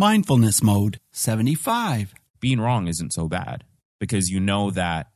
Mindfulness 0.00 0.62
Mode 0.62 0.98
75. 1.12 2.14
Being 2.40 2.58
wrong 2.58 2.88
isn't 2.88 3.12
so 3.12 3.28
bad 3.28 3.64
because 3.98 4.30
you 4.30 4.40
know 4.40 4.70
that 4.70 5.08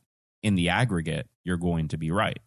in 0.43 0.53
the 0.53 0.69
aggregate, 0.69 1.27
you're 1.43 1.57
going 1.57 1.87
to 1.87 1.97
be 1.97 2.11
right. 2.11 2.37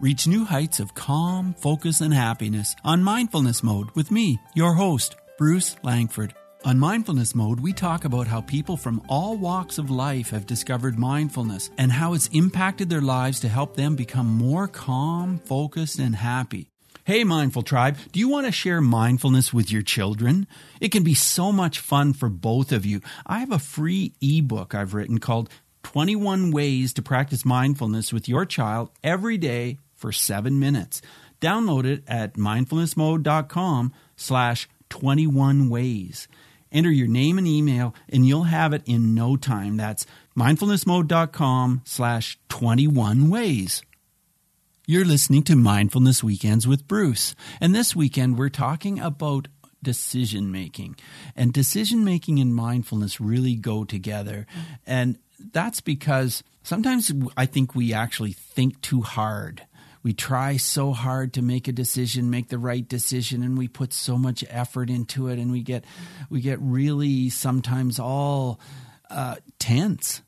Reach 0.00 0.26
new 0.26 0.44
heights 0.44 0.80
of 0.80 0.96
calm, 0.96 1.54
focus, 1.54 2.00
and 2.00 2.12
happiness 2.12 2.74
on 2.82 3.04
Mindfulness 3.04 3.62
Mode 3.62 3.88
with 3.94 4.10
me, 4.10 4.40
your 4.56 4.74
host, 4.74 5.14
Bruce 5.38 5.76
Langford. 5.84 6.34
On 6.64 6.76
Mindfulness 6.76 7.36
Mode, 7.36 7.60
we 7.60 7.72
talk 7.72 8.04
about 8.04 8.26
how 8.26 8.40
people 8.40 8.76
from 8.76 9.00
all 9.08 9.36
walks 9.36 9.78
of 9.78 9.90
life 9.90 10.30
have 10.30 10.44
discovered 10.44 10.98
mindfulness 10.98 11.70
and 11.78 11.92
how 11.92 12.14
it's 12.14 12.26
impacted 12.32 12.90
their 12.90 13.00
lives 13.00 13.38
to 13.38 13.48
help 13.48 13.76
them 13.76 13.94
become 13.94 14.26
more 14.26 14.66
calm, 14.66 15.38
focused, 15.38 16.00
and 16.00 16.16
happy. 16.16 16.72
Hey, 17.08 17.24
Mindful 17.24 17.62
Tribe, 17.62 17.96
do 18.12 18.20
you 18.20 18.28
want 18.28 18.44
to 18.44 18.52
share 18.52 18.82
mindfulness 18.82 19.50
with 19.50 19.72
your 19.72 19.80
children? 19.80 20.46
It 20.78 20.92
can 20.92 21.04
be 21.04 21.14
so 21.14 21.50
much 21.52 21.78
fun 21.78 22.12
for 22.12 22.28
both 22.28 22.70
of 22.70 22.84
you. 22.84 23.00
I 23.24 23.38
have 23.38 23.50
a 23.50 23.58
free 23.58 24.12
ebook 24.20 24.74
I've 24.74 24.92
written 24.92 25.16
called 25.16 25.48
21 25.84 26.50
Ways 26.50 26.92
to 26.92 27.00
Practice 27.00 27.46
Mindfulness 27.46 28.12
with 28.12 28.28
Your 28.28 28.44
Child 28.44 28.90
Every 29.02 29.38
Day 29.38 29.78
for 29.94 30.12
seven 30.12 30.60
minutes. 30.60 31.00
Download 31.40 31.86
it 31.86 32.04
at 32.06 32.34
mindfulnessmode.com 32.34 33.94
slash 34.14 34.68
21 34.90 35.70
ways. 35.70 36.28
Enter 36.70 36.90
your 36.90 37.08
name 37.08 37.38
and 37.38 37.48
email 37.48 37.94
and 38.10 38.28
you'll 38.28 38.42
have 38.42 38.74
it 38.74 38.82
in 38.84 39.14
no 39.14 39.38
time. 39.38 39.78
That's 39.78 40.04
mindfulnessmode.com 40.36 41.80
slash 41.86 42.38
21 42.50 43.30
ways. 43.30 43.82
You're 44.90 45.04
listening 45.04 45.42
to 45.42 45.54
Mindfulness 45.54 46.24
Weekends 46.24 46.66
with 46.66 46.88
Bruce. 46.88 47.34
And 47.60 47.74
this 47.74 47.94
weekend, 47.94 48.38
we're 48.38 48.48
talking 48.48 48.98
about 48.98 49.46
decision 49.82 50.50
making. 50.50 50.96
And 51.36 51.52
decision 51.52 52.06
making 52.06 52.38
and 52.38 52.54
mindfulness 52.54 53.20
really 53.20 53.54
go 53.54 53.84
together. 53.84 54.46
And 54.86 55.18
that's 55.52 55.82
because 55.82 56.42
sometimes 56.62 57.12
I 57.36 57.44
think 57.44 57.74
we 57.74 57.92
actually 57.92 58.32
think 58.32 58.80
too 58.80 59.02
hard. 59.02 59.60
We 60.02 60.14
try 60.14 60.56
so 60.56 60.94
hard 60.94 61.34
to 61.34 61.42
make 61.42 61.68
a 61.68 61.72
decision, 61.72 62.30
make 62.30 62.48
the 62.48 62.56
right 62.56 62.88
decision, 62.88 63.42
and 63.42 63.58
we 63.58 63.68
put 63.68 63.92
so 63.92 64.16
much 64.16 64.42
effort 64.48 64.88
into 64.88 65.28
it, 65.28 65.38
and 65.38 65.52
we 65.52 65.60
get 65.60 65.84
we 66.30 66.40
get 66.40 66.58
really 66.62 67.28
sometimes 67.28 68.00
all 68.00 68.58
uh, 69.10 69.36
tense 69.58 70.22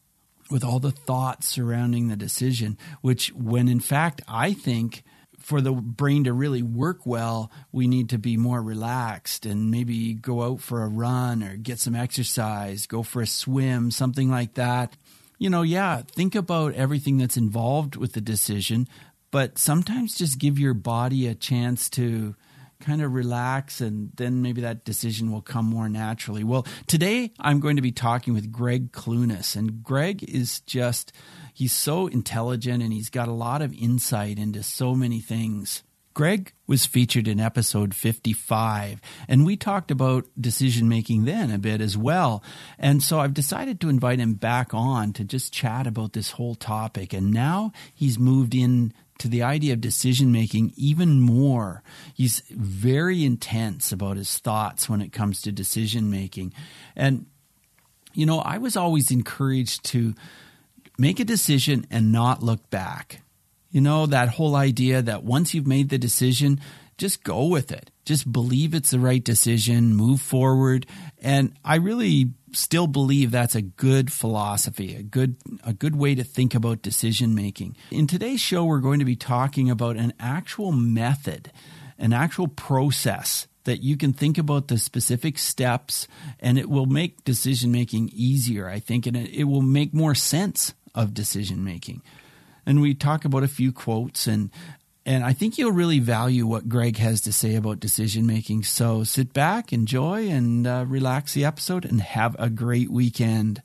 with 0.50 0.64
all 0.64 0.80
the 0.80 0.90
thoughts 0.90 1.48
surrounding 1.48 2.08
the 2.08 2.16
decision, 2.16 2.76
which, 3.00 3.32
when 3.32 3.68
in 3.68 3.80
fact, 3.80 4.20
I 4.28 4.52
think 4.52 5.04
for 5.38 5.60
the 5.60 5.72
brain 5.72 6.24
to 6.24 6.32
really 6.32 6.62
work 6.62 7.06
well, 7.06 7.50
we 7.72 7.88
need 7.88 8.10
to 8.10 8.18
be 8.18 8.36
more 8.36 8.62
relaxed 8.62 9.46
and 9.46 9.70
maybe 9.70 10.12
go 10.14 10.42
out 10.42 10.60
for 10.60 10.82
a 10.82 10.88
run 10.88 11.42
or 11.42 11.56
get 11.56 11.78
some 11.78 11.96
exercise, 11.96 12.86
go 12.86 13.02
for 13.02 13.22
a 13.22 13.26
swim, 13.26 13.90
something 13.90 14.30
like 14.30 14.54
that. 14.54 14.96
You 15.38 15.48
know, 15.48 15.62
yeah, 15.62 16.02
think 16.02 16.34
about 16.34 16.74
everything 16.74 17.16
that's 17.16 17.38
involved 17.38 17.96
with 17.96 18.12
the 18.12 18.20
decision, 18.20 18.86
but 19.30 19.58
sometimes 19.58 20.14
just 20.14 20.38
give 20.38 20.58
your 20.58 20.74
body 20.74 21.26
a 21.26 21.34
chance 21.34 21.88
to 21.90 22.34
kind 22.80 23.02
of 23.02 23.12
relax 23.12 23.80
and 23.80 24.10
then 24.14 24.42
maybe 24.42 24.60
that 24.62 24.84
decision 24.84 25.30
will 25.30 25.42
come 25.42 25.66
more 25.66 25.88
naturally. 25.88 26.44
Well, 26.44 26.66
today 26.86 27.32
I'm 27.38 27.60
going 27.60 27.76
to 27.76 27.82
be 27.82 27.92
talking 27.92 28.34
with 28.34 28.50
Greg 28.50 28.92
Clunis 28.92 29.56
and 29.56 29.82
Greg 29.82 30.22
is 30.24 30.60
just 30.60 31.12
he's 31.54 31.72
so 31.72 32.06
intelligent 32.06 32.82
and 32.82 32.92
he's 32.92 33.10
got 33.10 33.28
a 33.28 33.32
lot 33.32 33.62
of 33.62 33.74
insight 33.74 34.38
into 34.38 34.62
so 34.62 34.94
many 34.94 35.20
things. 35.20 35.82
Greg 36.12 36.52
was 36.66 36.86
featured 36.86 37.28
in 37.28 37.38
episode 37.38 37.94
55, 37.94 39.00
and 39.28 39.46
we 39.46 39.56
talked 39.56 39.92
about 39.92 40.26
decision 40.38 40.88
making 40.88 41.24
then 41.24 41.52
a 41.52 41.58
bit 41.58 41.80
as 41.80 41.96
well. 41.96 42.42
And 42.78 43.02
so 43.02 43.20
I've 43.20 43.32
decided 43.32 43.80
to 43.80 43.88
invite 43.88 44.18
him 44.18 44.34
back 44.34 44.74
on 44.74 45.12
to 45.14 45.24
just 45.24 45.52
chat 45.52 45.86
about 45.86 46.12
this 46.12 46.32
whole 46.32 46.56
topic. 46.56 47.12
And 47.12 47.30
now 47.30 47.72
he's 47.94 48.18
moved 48.18 48.54
in 48.56 48.92
to 49.20 49.28
the 49.28 49.42
idea 49.42 49.74
of 49.74 49.80
decision 49.80 50.32
making 50.32 50.72
even 50.76 51.20
more. 51.20 51.82
He's 52.14 52.42
very 52.50 53.24
intense 53.24 53.92
about 53.92 54.16
his 54.16 54.38
thoughts 54.38 54.88
when 54.88 55.00
it 55.00 55.12
comes 55.12 55.42
to 55.42 55.52
decision 55.52 56.10
making. 56.10 56.52
And, 56.96 57.26
you 58.14 58.26
know, 58.26 58.40
I 58.40 58.58
was 58.58 58.76
always 58.76 59.10
encouraged 59.10 59.84
to 59.86 60.14
make 60.98 61.20
a 61.20 61.24
decision 61.24 61.86
and 61.90 62.12
not 62.12 62.42
look 62.42 62.68
back. 62.70 63.22
You 63.70 63.80
know, 63.80 64.06
that 64.06 64.30
whole 64.30 64.56
idea 64.56 65.02
that 65.02 65.22
once 65.22 65.54
you've 65.54 65.66
made 65.66 65.90
the 65.90 65.98
decision, 65.98 66.60
just 66.96 67.22
go 67.22 67.46
with 67.46 67.70
it. 67.72 67.90
Just 68.04 68.30
believe 68.30 68.74
it's 68.74 68.90
the 68.90 68.98
right 68.98 69.22
decision, 69.22 69.94
move 69.94 70.20
forward. 70.20 70.86
And 71.22 71.54
I 71.64 71.76
really 71.76 72.32
still 72.52 72.86
believe 72.86 73.30
that's 73.30 73.54
a 73.54 73.62
good 73.62 74.12
philosophy, 74.12 74.94
a 74.94 75.02
good 75.02 75.36
a 75.64 75.72
good 75.72 75.96
way 75.96 76.14
to 76.14 76.24
think 76.24 76.54
about 76.54 76.82
decision 76.82 77.34
making. 77.34 77.76
In 77.90 78.06
today's 78.06 78.40
show 78.40 78.64
we're 78.64 78.78
going 78.78 78.98
to 78.98 79.04
be 79.04 79.16
talking 79.16 79.70
about 79.70 79.96
an 79.96 80.12
actual 80.18 80.72
method, 80.72 81.52
an 81.98 82.12
actual 82.12 82.48
process 82.48 83.46
that 83.64 83.82
you 83.82 83.96
can 83.96 84.12
think 84.12 84.38
about 84.38 84.68
the 84.68 84.78
specific 84.78 85.38
steps 85.38 86.08
and 86.38 86.58
it 86.58 86.68
will 86.68 86.86
make 86.86 87.24
decision 87.24 87.70
making 87.70 88.10
easier, 88.12 88.68
I 88.68 88.80
think, 88.80 89.06
and 89.06 89.16
it, 89.16 89.30
it 89.30 89.44
will 89.44 89.62
make 89.62 89.92
more 89.92 90.14
sense 90.14 90.74
of 90.94 91.14
decision 91.14 91.62
making. 91.62 92.02
And 92.66 92.80
we 92.80 92.94
talk 92.94 93.24
about 93.24 93.42
a 93.42 93.48
few 93.48 93.72
quotes 93.72 94.26
and 94.26 94.50
and 95.06 95.24
I 95.24 95.32
think 95.32 95.56
you'll 95.56 95.72
really 95.72 95.98
value 95.98 96.46
what 96.46 96.68
Greg 96.68 96.98
has 96.98 97.20
to 97.22 97.32
say 97.32 97.54
about 97.54 97.80
decision 97.80 98.26
making. 98.26 98.64
So 98.64 99.04
sit 99.04 99.32
back, 99.32 99.72
enjoy, 99.72 100.28
and 100.28 100.66
uh, 100.66 100.84
relax 100.86 101.34
the 101.34 101.44
episode, 101.44 101.84
and 101.84 102.00
have 102.00 102.36
a 102.38 102.50
great 102.50 102.90
weekend. 102.90 103.62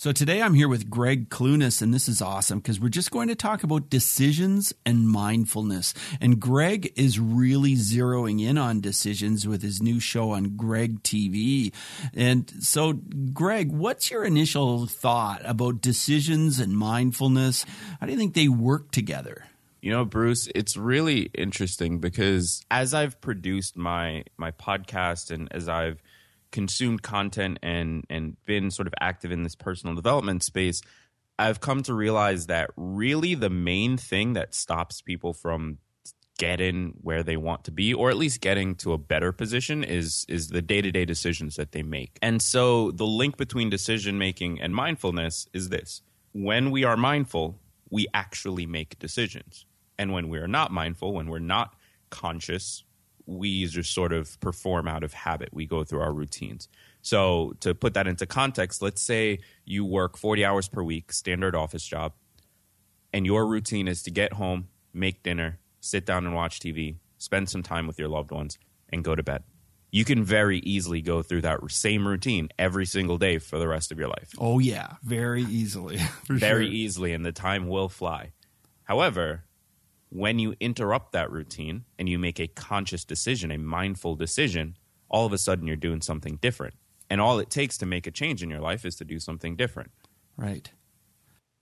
So 0.00 0.12
today 0.12 0.40
I'm 0.40 0.54
here 0.54 0.68
with 0.68 0.88
Greg 0.88 1.28
Clunis, 1.28 1.82
and 1.82 1.92
this 1.92 2.08
is 2.08 2.22
awesome 2.22 2.60
because 2.60 2.80
we're 2.80 2.88
just 2.88 3.10
going 3.10 3.28
to 3.28 3.34
talk 3.34 3.62
about 3.64 3.90
decisions 3.90 4.72
and 4.86 5.06
mindfulness. 5.06 5.92
And 6.22 6.40
Greg 6.40 6.90
is 6.96 7.20
really 7.20 7.74
zeroing 7.74 8.40
in 8.40 8.56
on 8.56 8.80
decisions 8.80 9.46
with 9.46 9.60
his 9.60 9.82
new 9.82 10.00
show 10.00 10.30
on 10.30 10.56
Greg 10.56 11.02
TV. 11.02 11.74
And 12.14 12.50
so, 12.64 12.94
Greg, 13.34 13.72
what's 13.72 14.10
your 14.10 14.24
initial 14.24 14.86
thought 14.86 15.42
about 15.44 15.82
decisions 15.82 16.60
and 16.60 16.74
mindfulness? 16.74 17.66
How 18.00 18.06
do 18.06 18.12
you 18.12 18.18
think 18.18 18.32
they 18.32 18.48
work 18.48 18.92
together? 18.92 19.49
You 19.82 19.90
know, 19.90 20.04
Bruce, 20.04 20.48
it's 20.54 20.76
really 20.76 21.30
interesting 21.32 22.00
because 22.00 22.62
as 22.70 22.92
I've 22.92 23.20
produced 23.20 23.76
my 23.76 24.24
my 24.36 24.50
podcast 24.50 25.30
and 25.30 25.48
as 25.52 25.68
I've 25.68 26.02
consumed 26.52 27.02
content 27.02 27.58
and 27.62 28.04
and 28.10 28.36
been 28.44 28.70
sort 28.70 28.86
of 28.86 28.94
active 29.00 29.32
in 29.32 29.42
this 29.42 29.54
personal 29.54 29.94
development 29.94 30.42
space, 30.42 30.82
I've 31.38 31.60
come 31.60 31.82
to 31.84 31.94
realize 31.94 32.46
that 32.48 32.70
really 32.76 33.34
the 33.34 33.48
main 33.48 33.96
thing 33.96 34.34
that 34.34 34.54
stops 34.54 35.00
people 35.00 35.32
from 35.32 35.78
getting 36.36 36.94
where 37.02 37.22
they 37.22 37.36
want 37.36 37.64
to 37.64 37.70
be 37.70 37.92
or 37.92 38.08
at 38.10 38.16
least 38.16 38.40
getting 38.40 38.74
to 38.74 38.92
a 38.92 38.98
better 38.98 39.32
position 39.32 39.82
is 39.82 40.26
is 40.28 40.48
the 40.48 40.62
day-to-day 40.62 41.06
decisions 41.06 41.56
that 41.56 41.72
they 41.72 41.82
make. 41.82 42.18
And 42.20 42.42
so 42.42 42.90
the 42.90 43.06
link 43.06 43.38
between 43.38 43.70
decision 43.70 44.18
making 44.18 44.60
and 44.60 44.74
mindfulness 44.74 45.48
is 45.54 45.70
this. 45.70 46.02
When 46.32 46.70
we 46.70 46.84
are 46.84 46.96
mindful, 46.98 47.58
we 47.90 48.06
actually 48.12 48.66
make 48.66 48.98
decisions 48.98 49.64
and 50.00 50.14
when 50.14 50.30
we're 50.30 50.46
not 50.46 50.72
mindful, 50.72 51.12
when 51.12 51.28
we're 51.28 51.40
not 51.40 51.76
conscious, 52.08 52.84
we 53.26 53.66
just 53.66 53.92
sort 53.92 54.14
of 54.14 54.40
perform 54.40 54.88
out 54.88 55.04
of 55.04 55.12
habit. 55.12 55.50
We 55.52 55.66
go 55.66 55.84
through 55.84 56.00
our 56.00 56.12
routines. 56.12 56.68
So, 57.02 57.52
to 57.60 57.74
put 57.74 57.92
that 57.94 58.06
into 58.06 58.24
context, 58.24 58.80
let's 58.80 59.02
say 59.02 59.40
you 59.66 59.84
work 59.84 60.16
40 60.16 60.42
hours 60.42 60.68
per 60.68 60.82
week, 60.82 61.12
standard 61.12 61.54
office 61.54 61.84
job, 61.84 62.14
and 63.12 63.26
your 63.26 63.46
routine 63.46 63.88
is 63.88 64.02
to 64.04 64.10
get 64.10 64.32
home, 64.32 64.68
make 64.94 65.22
dinner, 65.22 65.58
sit 65.80 66.06
down 66.06 66.24
and 66.24 66.34
watch 66.34 66.60
TV, 66.60 66.96
spend 67.18 67.50
some 67.50 67.62
time 67.62 67.86
with 67.86 67.98
your 67.98 68.08
loved 68.08 68.30
ones, 68.30 68.58
and 68.88 69.04
go 69.04 69.14
to 69.14 69.22
bed. 69.22 69.42
You 69.90 70.06
can 70.06 70.24
very 70.24 70.60
easily 70.60 71.02
go 71.02 71.20
through 71.20 71.42
that 71.42 71.58
same 71.70 72.08
routine 72.08 72.48
every 72.58 72.86
single 72.86 73.18
day 73.18 73.36
for 73.38 73.58
the 73.58 73.68
rest 73.68 73.92
of 73.92 73.98
your 73.98 74.08
life. 74.08 74.32
Oh, 74.38 74.60
yeah, 74.60 74.94
very 75.02 75.42
easily. 75.42 75.98
very 76.26 76.64
sure. 76.64 76.72
easily, 76.72 77.12
and 77.12 77.22
the 77.22 77.32
time 77.32 77.68
will 77.68 77.90
fly. 77.90 78.32
However, 78.84 79.44
when 80.10 80.38
you 80.38 80.54
interrupt 80.60 81.12
that 81.12 81.30
routine 81.30 81.84
and 81.98 82.08
you 82.08 82.18
make 82.18 82.38
a 82.38 82.48
conscious 82.48 83.04
decision, 83.04 83.50
a 83.50 83.58
mindful 83.58 84.16
decision, 84.16 84.76
all 85.08 85.24
of 85.24 85.32
a 85.32 85.38
sudden 85.38 85.66
you're 85.66 85.76
doing 85.76 86.02
something 86.02 86.36
different. 86.36 86.74
And 87.08 87.20
all 87.20 87.38
it 87.38 87.50
takes 87.50 87.78
to 87.78 87.86
make 87.86 88.06
a 88.06 88.10
change 88.10 88.42
in 88.42 88.50
your 88.50 88.60
life 88.60 88.84
is 88.84 88.96
to 88.96 89.04
do 89.04 89.18
something 89.18 89.56
different. 89.56 89.90
Right. 90.36 90.70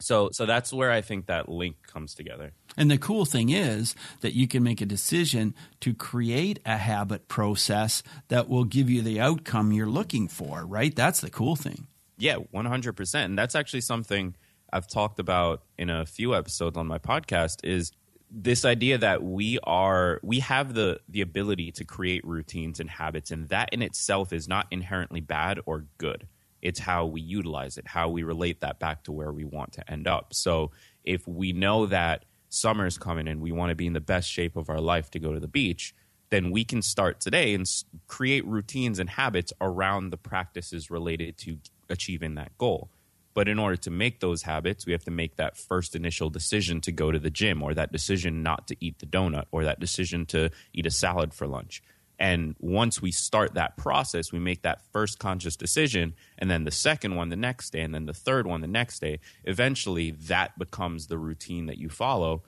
So 0.01 0.31
so 0.33 0.47
that's 0.47 0.73
where 0.73 0.93
I 0.93 1.01
think 1.01 1.27
that 1.27 1.49
link 1.49 1.77
comes 1.87 2.15
together. 2.15 2.53
And 2.77 2.91
the 2.91 2.99
cool 2.99 3.25
thing 3.25 3.51
is 3.51 3.97
that 4.21 4.35
you 4.35 4.47
can 4.47 4.63
make 4.63 4.81
a 4.81 4.87
decision 4.87 5.55
to 5.81 5.93
create 5.93 6.61
a 6.65 6.77
habit 6.77 7.27
process 7.27 8.03
that 8.29 8.49
will 8.49 8.65
give 8.65 8.89
you 8.89 9.03
the 9.03 9.21
outcome 9.21 9.73
you're 9.73 9.89
looking 9.89 10.29
for, 10.29 10.65
right? 10.65 10.95
That's 10.95 11.21
the 11.21 11.31
cool 11.31 11.57
thing. 11.57 11.89
Yeah, 12.17 12.37
100%. 12.55 13.15
And 13.25 13.39
that's 13.39 13.55
actually 13.55 13.81
something 13.81 14.37
I've 14.73 14.87
talked 14.87 15.19
about 15.19 15.63
in 15.77 15.91
a 15.91 16.05
few 16.05 16.35
episodes 16.35 16.77
on 16.77 16.87
my 16.87 16.99
podcast 16.99 17.65
is 17.65 17.91
this 18.31 18.65
idea 18.65 18.99
that 18.99 19.23
we 19.23 19.59
are 19.65 20.21
we 20.23 20.41
have 20.41 20.75
the 20.75 21.01
the 21.09 21.21
ability 21.21 21.73
to 21.73 21.85
create 21.85 22.25
routines 22.25 22.81
and 22.81 22.91
habits 22.91 23.31
and 23.31 23.49
that 23.49 23.71
in 23.73 23.83
itself 23.83 24.33
is 24.33 24.47
not 24.47 24.67
inherently 24.71 25.21
bad 25.21 25.61
or 25.67 25.87
good. 25.99 26.27
It's 26.61 26.81
how 26.81 27.07
we 27.07 27.21
utilize 27.21 27.79
it 27.79 27.87
how 27.87 28.09
we 28.09 28.23
relate 28.23 28.61
that 28.61 28.79
back 28.79 29.05
to 29.05 29.13
where 29.13 29.33
we 29.33 29.45
want 29.45 29.73
to 29.75 29.91
end 29.91 30.07
up. 30.07 30.35
So 30.35 30.73
if 31.05 31.27
we 31.27 31.53
know 31.53 31.87
that 31.87 32.25
summer's 32.51 32.99
coming 32.99 33.29
and 33.29 33.41
we 33.41 33.53
want 33.53 33.71
to 33.71 33.77
be 33.77 33.87
in 33.87 33.93
the 33.93 34.01
best 34.01 34.31
shape 34.31 34.57
of 34.57 34.71
our 34.71 34.81
life 34.81 35.11
to 35.11 35.19
go 35.19 35.33
to 35.33 35.41
the 35.41 35.49
beach 35.49 35.95
then 36.31 36.51
we 36.51 36.65
can 36.65 36.83
start 36.83 37.21
today 37.21 37.55
and 37.55 37.67
create 38.07 38.47
routines 38.47 38.99
and 38.99 39.09
habits 39.09 39.53
around 39.61 40.11
the 40.11 40.17
practices 40.17 40.91
related 40.91 41.37
to 41.39 41.59
achieving 41.89 42.35
that 42.35 42.57
goal 42.59 42.91
but 43.39 43.47
in 43.47 43.57
order 43.57 43.77
to 43.77 43.89
make 43.89 44.19
those 44.19 44.43
habits, 44.43 44.85
we 44.85 44.91
have 44.91 45.05
to 45.05 45.13
make 45.13 45.37
that 45.37 45.57
first 45.57 45.95
initial 45.95 46.29
decision 46.29 46.81
to 46.81 46.91
go 46.91 47.13
to 47.13 47.21
the 47.21 47.31
gym, 47.31 47.63
or 47.63 47.73
that 47.73 47.93
decision 47.93 48.43
not 48.43 48.67
to 48.67 48.75
eat 48.81 48.99
the 48.99 49.07
donut, 49.07 49.45
or 49.53 49.63
that 49.63 49.79
decision 49.79 50.27
to 50.27 50.51
eat 50.73 50.87
a 50.87 50.91
salad 50.91 51.33
for 51.33 51.47
lunch. 51.47 51.81
And 52.19 52.57
once 52.59 53.01
we 53.01 53.13
start 53.13 53.55
that 53.55 53.77
process, 53.77 54.33
we 54.33 54.41
make 54.41 54.63
that 54.63 54.81
first 54.93 55.21
conscious 55.21 55.55
decision, 55.55 56.15
and 56.37 56.51
then 56.51 56.65
the 56.65 56.73
second 56.73 57.15
one 57.15 57.29
the 57.29 57.37
next 57.37 57.71
day, 57.71 57.83
and 57.83 57.95
then 57.95 58.07
the 58.07 58.13
third 58.13 58.45
one 58.45 58.61
the 58.61 58.67
next 58.67 58.99
day. 58.99 59.21
Eventually, 59.45 60.11
that 60.27 60.59
becomes 60.59 61.07
the 61.07 61.17
routine 61.17 61.67
that 61.67 61.79
you 61.79 61.89
follow, 61.89 62.43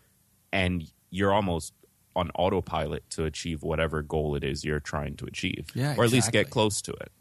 and 0.53 0.91
you're 1.09 1.33
almost 1.33 1.73
on 2.17 2.33
autopilot 2.35 3.09
to 3.11 3.27
achieve 3.27 3.63
whatever 3.63 4.03
goal 4.03 4.35
it 4.35 4.43
is 4.43 4.65
you're 4.65 4.81
trying 4.81 5.15
to 5.19 5.25
achieve, 5.25 5.69
Yeah, 5.73 5.95
or 5.97 6.03
at 6.03 6.11
least 6.11 6.33
get 6.33 6.51
close 6.51 6.83
to 6.83 6.91
it. 6.95 7.13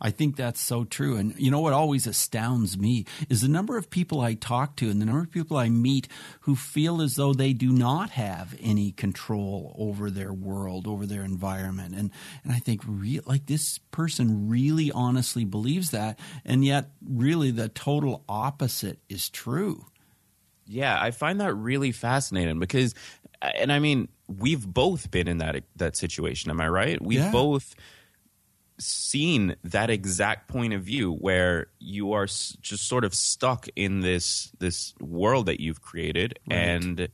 I 0.00 0.10
think 0.10 0.36
that's 0.36 0.60
so 0.60 0.84
true. 0.84 1.16
And 1.16 1.34
you 1.38 1.50
know 1.50 1.60
what 1.60 1.72
always 1.72 2.06
astounds 2.06 2.76
me 2.78 3.04
is 3.28 3.40
the 3.40 3.48
number 3.48 3.76
of 3.78 3.90
people 3.90 4.20
I 4.20 4.34
talk 4.34 4.76
to 4.76 4.90
and 4.90 5.00
the 5.00 5.06
number 5.06 5.22
of 5.22 5.30
people 5.30 5.56
I 5.56 5.68
meet 5.68 6.08
who 6.40 6.54
feel 6.56 7.00
as 7.00 7.16
though 7.16 7.32
they 7.32 7.52
do 7.52 7.72
not 7.72 8.10
have 8.10 8.54
any 8.60 8.92
control 8.92 9.74
over 9.78 10.10
their 10.10 10.32
world, 10.32 10.86
over 10.86 11.06
their 11.06 11.22
environment. 11.22 11.94
And 11.94 12.10
and 12.44 12.52
I 12.52 12.58
think 12.58 12.82
re- 12.86 13.20
like 13.26 13.46
this 13.46 13.78
person 13.90 14.48
really 14.48 14.90
honestly 14.92 15.44
believes 15.44 15.90
that 15.90 16.18
and 16.44 16.64
yet 16.64 16.90
really 17.06 17.50
the 17.50 17.68
total 17.68 18.24
opposite 18.28 18.98
is 19.08 19.28
true. 19.30 19.86
Yeah, 20.66 21.00
I 21.00 21.12
find 21.12 21.40
that 21.40 21.54
really 21.54 21.92
fascinating 21.92 22.58
because, 22.58 22.92
uh, 23.40 23.50
and 23.54 23.72
I 23.72 23.78
mean, 23.78 24.08
we've 24.26 24.66
both 24.66 25.10
been 25.12 25.28
in 25.28 25.38
that 25.38 25.62
that 25.76 25.96
situation. 25.96 26.50
Am 26.50 26.60
I 26.60 26.68
right? 26.68 27.00
We've 27.00 27.20
Yeah. 27.20 27.30
both 27.30 27.74
seen 28.78 29.56
that 29.64 29.90
exact 29.90 30.48
point 30.48 30.72
of 30.74 30.82
view 30.82 31.12
where 31.12 31.68
you 31.78 32.12
are 32.12 32.26
just 32.26 32.86
sort 32.88 33.04
of 33.04 33.14
stuck 33.14 33.66
in 33.76 34.00
this 34.00 34.52
this 34.58 34.94
world 35.00 35.46
that 35.46 35.60
you've 35.60 35.80
created, 35.80 36.38
Right. 36.50 36.56
and 36.58 37.08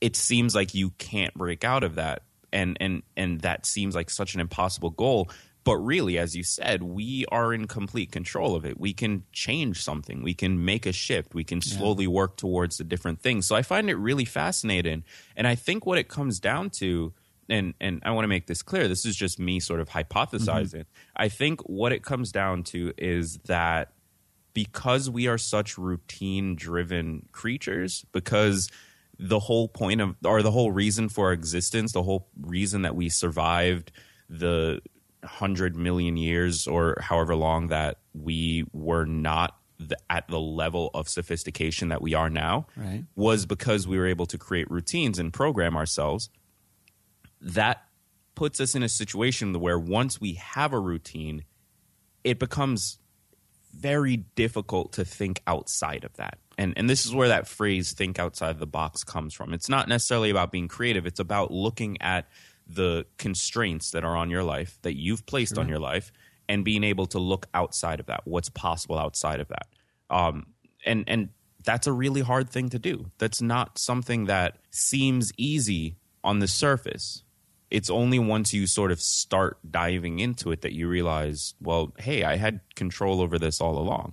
it 0.00 0.16
seems 0.16 0.54
like 0.54 0.74
you 0.74 0.90
can't 0.98 1.34
break 1.34 1.64
out 1.64 1.84
of 1.84 1.96
that, 1.96 2.22
and 2.52 2.76
and 2.80 3.02
and 3.16 3.40
that 3.42 3.66
seems 3.66 3.94
like 3.94 4.10
such 4.10 4.34
an 4.34 4.40
impossible 4.40 4.90
goal. 4.90 5.30
But 5.64 5.76
really, 5.76 6.18
as 6.18 6.34
you 6.34 6.42
said, 6.42 6.82
we 6.82 7.24
are 7.30 7.54
in 7.54 7.68
complete 7.68 8.10
control 8.10 8.56
of 8.56 8.64
it. 8.64 8.80
We 8.80 8.92
can 8.92 9.22
change 9.30 9.80
something. 9.80 10.20
We 10.20 10.34
can 10.34 10.64
make 10.64 10.86
a 10.86 10.92
shift. 10.92 11.36
We 11.36 11.44
can 11.44 11.60
slowly 11.60 12.08
work 12.08 12.36
towards 12.36 12.78
the 12.78 12.84
different 12.84 13.20
things. 13.20 13.46
So 13.46 13.54
I 13.54 13.62
find 13.62 13.88
it 13.88 13.94
really 13.94 14.24
fascinating. 14.24 15.04
And 15.36 15.46
I 15.46 15.54
think 15.54 15.86
what 15.86 15.98
it 15.98 16.08
comes 16.08 16.40
down 16.40 16.70
to, 16.80 17.12
and 17.48 17.74
and 17.80 18.02
I 18.04 18.10
want 18.12 18.24
to 18.24 18.28
make 18.28 18.46
this 18.46 18.62
clear, 18.62 18.88
this 18.88 19.04
is 19.04 19.16
just 19.16 19.38
me 19.38 19.60
sort 19.60 19.80
of 19.80 19.88
hypothesizing. 19.88 20.80
Mm-hmm. 20.80 21.16
I 21.16 21.28
think 21.28 21.60
what 21.62 21.92
it 21.92 22.02
comes 22.02 22.32
down 22.32 22.62
to 22.64 22.92
is 22.96 23.38
that 23.46 23.92
because 24.54 25.08
we 25.08 25.26
are 25.28 25.38
such 25.38 25.78
routine 25.78 26.54
driven 26.56 27.26
creatures, 27.32 28.04
because 28.12 28.68
the 29.18 29.38
whole 29.38 29.68
point 29.68 30.00
of, 30.00 30.16
or 30.24 30.42
the 30.42 30.50
whole 30.50 30.72
reason 30.72 31.08
for 31.08 31.26
our 31.26 31.32
existence, 31.32 31.92
the 31.92 32.02
whole 32.02 32.28
reason 32.40 32.82
that 32.82 32.94
we 32.94 33.08
survived 33.08 33.92
the 34.28 34.80
hundred 35.24 35.76
million 35.76 36.16
years 36.16 36.66
or 36.66 36.96
however 37.00 37.36
long 37.36 37.68
that 37.68 37.98
we 38.12 38.64
were 38.72 39.04
not 39.04 39.56
the, 39.78 39.96
at 40.10 40.26
the 40.28 40.40
level 40.40 40.90
of 40.94 41.08
sophistication 41.08 41.88
that 41.88 42.02
we 42.02 42.14
are 42.14 42.30
now 42.30 42.66
Right. 42.76 43.04
was 43.14 43.46
because 43.46 43.86
we 43.86 43.98
were 43.98 44.06
able 44.06 44.26
to 44.26 44.38
create 44.38 44.70
routines 44.70 45.18
and 45.18 45.32
program 45.32 45.76
ourselves 45.76 46.28
that 47.42 47.84
puts 48.34 48.60
us 48.60 48.74
in 48.74 48.82
a 48.82 48.88
situation 48.88 49.58
where 49.60 49.78
once 49.78 50.20
we 50.20 50.34
have 50.34 50.72
a 50.72 50.78
routine, 50.78 51.44
it 52.24 52.38
becomes 52.38 52.98
very 53.74 54.16
difficult 54.16 54.92
to 54.94 55.04
think 55.04 55.42
outside 55.46 56.04
of 56.04 56.14
that. 56.14 56.38
And 56.58 56.74
and 56.76 56.88
this 56.88 57.06
is 57.06 57.14
where 57.14 57.28
that 57.28 57.48
phrase 57.48 57.92
think 57.92 58.18
outside 58.18 58.58
the 58.58 58.66
box 58.66 59.04
comes 59.04 59.34
from. 59.34 59.54
It's 59.54 59.68
not 59.68 59.88
necessarily 59.88 60.30
about 60.30 60.52
being 60.52 60.68
creative, 60.68 61.06
it's 61.06 61.20
about 61.20 61.50
looking 61.50 62.00
at 62.00 62.28
the 62.66 63.06
constraints 63.18 63.90
that 63.90 64.04
are 64.04 64.16
on 64.16 64.30
your 64.30 64.44
life 64.44 64.78
that 64.82 64.96
you've 64.96 65.26
placed 65.26 65.58
on 65.58 65.68
your 65.68 65.80
life 65.80 66.12
and 66.48 66.64
being 66.64 66.84
able 66.84 67.06
to 67.06 67.18
look 67.18 67.46
outside 67.54 67.98
of 67.98 68.06
that. 68.06 68.20
What's 68.24 68.48
possible 68.48 68.98
outside 68.98 69.40
of 69.40 69.48
that? 69.48 69.66
Um 70.10 70.46
and 70.84 71.04
and 71.06 71.30
that's 71.64 71.86
a 71.86 71.92
really 71.92 72.20
hard 72.20 72.50
thing 72.50 72.68
to 72.70 72.78
do. 72.78 73.10
That's 73.18 73.40
not 73.40 73.78
something 73.78 74.26
that 74.26 74.58
seems 74.70 75.32
easy 75.36 75.96
on 76.24 76.40
the 76.40 76.48
surface 76.48 77.22
it's 77.72 77.88
only 77.88 78.18
once 78.18 78.52
you 78.52 78.66
sort 78.66 78.92
of 78.92 79.00
start 79.00 79.56
diving 79.68 80.18
into 80.18 80.52
it 80.52 80.60
that 80.60 80.74
you 80.74 80.86
realize, 80.86 81.54
well, 81.58 81.94
hey, 81.98 82.22
I 82.22 82.36
had 82.36 82.60
control 82.74 83.22
over 83.22 83.38
this 83.38 83.62
all 83.62 83.78
along. 83.78 84.12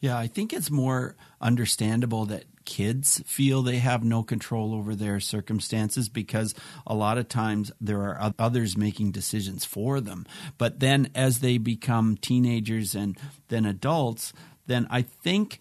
Yeah, 0.00 0.18
I 0.18 0.26
think 0.26 0.52
it's 0.52 0.72
more 0.72 1.14
understandable 1.40 2.26
that 2.26 2.46
kids 2.64 3.22
feel 3.26 3.62
they 3.62 3.78
have 3.78 4.02
no 4.02 4.24
control 4.24 4.74
over 4.74 4.96
their 4.96 5.20
circumstances 5.20 6.08
because 6.08 6.52
a 6.84 6.94
lot 6.94 7.16
of 7.16 7.28
times 7.28 7.70
there 7.80 8.02
are 8.02 8.34
others 8.40 8.76
making 8.76 9.12
decisions 9.12 9.64
for 9.64 10.00
them. 10.00 10.26
But 10.58 10.80
then 10.80 11.10
as 11.14 11.38
they 11.38 11.58
become 11.58 12.16
teenagers 12.16 12.96
and 12.96 13.16
then 13.48 13.64
adults, 13.64 14.32
then 14.66 14.88
I 14.90 15.02
think 15.02 15.60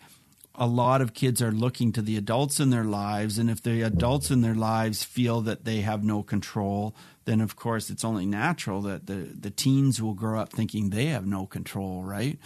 a 0.56 0.68
lot 0.68 1.02
of 1.02 1.14
kids 1.14 1.42
are 1.42 1.52
looking 1.52 1.92
to 1.92 2.02
the 2.02 2.16
adults 2.16 2.60
in 2.60 2.70
their 2.70 2.84
lives 2.84 3.38
and 3.40 3.50
if 3.50 3.62
the 3.64 3.82
adults 3.82 4.30
in 4.30 4.42
their 4.42 4.54
lives 4.54 5.04
feel 5.04 5.42
that 5.42 5.66
they 5.66 5.82
have 5.82 6.04
no 6.04 6.22
control 6.22 6.96
then 7.26 7.42
of 7.42 7.56
course 7.56 7.90
it's 7.90 8.04
only 8.06 8.26
natural 8.26 8.82
that 8.82 9.08
the, 9.08 9.16
the 9.40 9.50
teens 9.50 10.02
will 10.02 10.14
grow 10.14 10.40
up 10.40 10.52
thinking 10.54 10.90
they 10.90 11.06
have 11.08 11.26
no 11.26 11.46
control 11.48 12.04
right? 12.04 12.38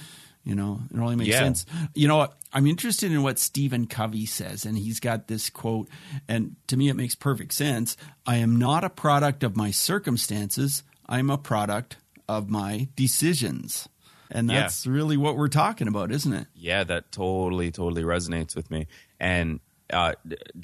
You 0.46 0.56
know 0.56 0.80
it 0.94 0.98
only 0.98 1.18
makes 1.18 1.30
Yeah. 1.32 1.40
sense. 1.40 1.66
You 1.94 2.08
know 2.08 2.30
i'm 2.54 2.66
interested 2.66 3.12
in 3.12 3.24
what 3.24 3.38
stephen 3.40 3.88
covey 3.88 4.26
says 4.26 4.66
and 4.66 4.78
he's 4.78 5.02
got 5.02 5.28
this 5.28 5.50
quote 5.50 5.90
and 6.30 6.56
to 6.68 6.78
me 6.78 6.88
it 6.88 6.94
makes 6.96 7.14
perfect 7.16 7.54
sense. 7.54 7.98
I 8.26 8.38
am 8.38 8.56
not 8.58 8.86
a 8.86 8.90
product 8.90 9.44
of 9.44 9.58
my 9.58 9.72
circumstances 9.72 10.84
i'm 11.08 11.30
a 11.30 11.38
product 11.38 11.98
of 12.30 12.50
my 12.50 12.88
decisions 12.96 13.90
and 14.32 14.50
Yeah. 14.50 14.62
that's 14.62 14.86
really 14.88 15.18
what 15.18 15.38
we're 15.38 15.48
talking 15.48 15.88
about 15.88 16.12
isn't 16.12 16.34
it 16.34 16.48
Yeah, 16.56 16.84
that 16.86 17.12
totally, 17.12 17.72
totally 17.72 18.04
resonates 18.04 18.56
with 18.56 18.70
me. 18.72 18.88
And 19.20 19.60
uh, 19.92 20.14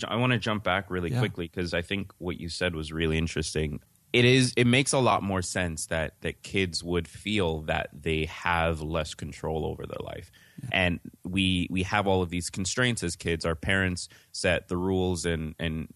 I 0.08 0.15
want 0.17 0.34
to 0.34 0.39
jump 0.39 0.63
back 0.63 0.89
really 0.89 1.12
Yeah. 1.12 1.20
quickly 1.20 1.48
because 1.48 1.74
I 1.74 1.82
think 1.82 2.12
what 2.17 2.39
you 2.39 2.50
said 2.50 2.75
was 2.75 2.91
really 2.91 3.17
interesting. 3.17 3.79
It 4.12 4.25
is. 4.25 4.53
It 4.55 4.67
makes 4.67 4.93
a 4.93 5.00
lot 5.00 5.24
more 5.24 5.41
sense 5.41 5.88
that 5.88 6.22
that 6.22 6.43
kids 6.43 6.84
would 6.84 7.08
feel 7.08 7.62
that 7.63 7.89
they 7.93 8.25
have 8.25 8.79
less 8.82 9.15
control 9.15 9.65
over 9.65 9.88
their 9.88 10.03
life, 10.03 10.29
and 10.72 11.00
we 11.24 11.67
we 11.72 11.82
have 11.82 12.05
all 12.05 12.22
of 12.22 12.29
these 12.29 12.51
constraints 12.51 13.01
as 13.01 13.15
kids. 13.15 13.43
Our 13.43 13.55
parents 13.55 14.10
set 14.32 14.67
the 14.67 14.77
rules, 14.77 15.25
and 15.25 15.55
and 15.58 15.88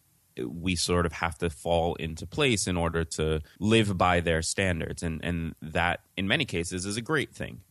we 0.46 0.76
sort 0.76 1.06
of 1.06 1.14
have 1.14 1.38
to 1.40 1.50
fall 1.50 1.96
into 1.96 2.26
place 2.26 2.68
in 2.68 2.78
order 2.78 3.04
to 3.04 3.42
live 3.60 3.98
by 3.98 4.20
their 4.20 4.42
standards, 4.42 5.04
and 5.04 5.24
and 5.24 5.56
that 5.62 6.02
in 6.16 6.28
many 6.28 6.46
cases 6.46 6.86
is 6.86 6.98
a 6.98 7.02
great 7.02 7.34
thing. 7.34 7.62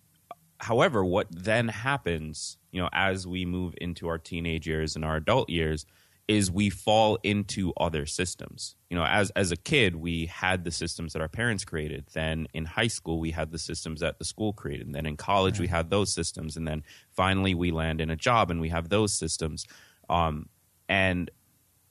However 0.58 1.04
what 1.04 1.26
then 1.30 1.68
happens 1.68 2.56
you 2.76 2.82
know 2.82 2.90
as 2.92 3.26
we 3.26 3.46
move 3.46 3.74
into 3.80 4.06
our 4.06 4.18
teenage 4.18 4.66
years 4.66 4.96
and 4.96 5.04
our 5.04 5.16
adult 5.16 5.48
years 5.48 5.86
is 6.28 6.50
we 6.50 6.68
fall 6.68 7.18
into 7.22 7.72
other 7.78 8.04
systems. 8.04 8.76
You 8.90 8.96
know 8.98 9.04
as 9.04 9.30
as 9.30 9.50
a 9.52 9.56
kid 9.56 9.96
we 9.96 10.26
had 10.26 10.64
the 10.64 10.70
systems 10.70 11.14
that 11.14 11.22
our 11.22 11.28
parents 11.28 11.64
created. 11.64 12.04
Then 12.12 12.48
in 12.52 12.64
high 12.64 12.88
school 12.88 13.18
we 13.18 13.30
had 13.30 13.50
the 13.50 13.58
systems 13.58 14.00
that 14.00 14.18
the 14.18 14.24
school 14.26 14.52
created. 14.52 14.86
And 14.86 14.94
then 14.94 15.06
in 15.06 15.16
college 15.16 15.58
we 15.58 15.68
had 15.68 15.88
those 15.88 16.12
systems. 16.12 16.56
And 16.56 16.66
then 16.68 16.82
finally 17.12 17.54
we 17.54 17.70
land 17.70 18.00
in 18.00 18.10
a 18.10 18.16
job 18.16 18.50
and 18.50 18.60
we 18.60 18.68
have 18.68 18.88
those 18.88 19.12
systems. 19.12 19.64
Um, 20.10 20.48
and 20.88 21.30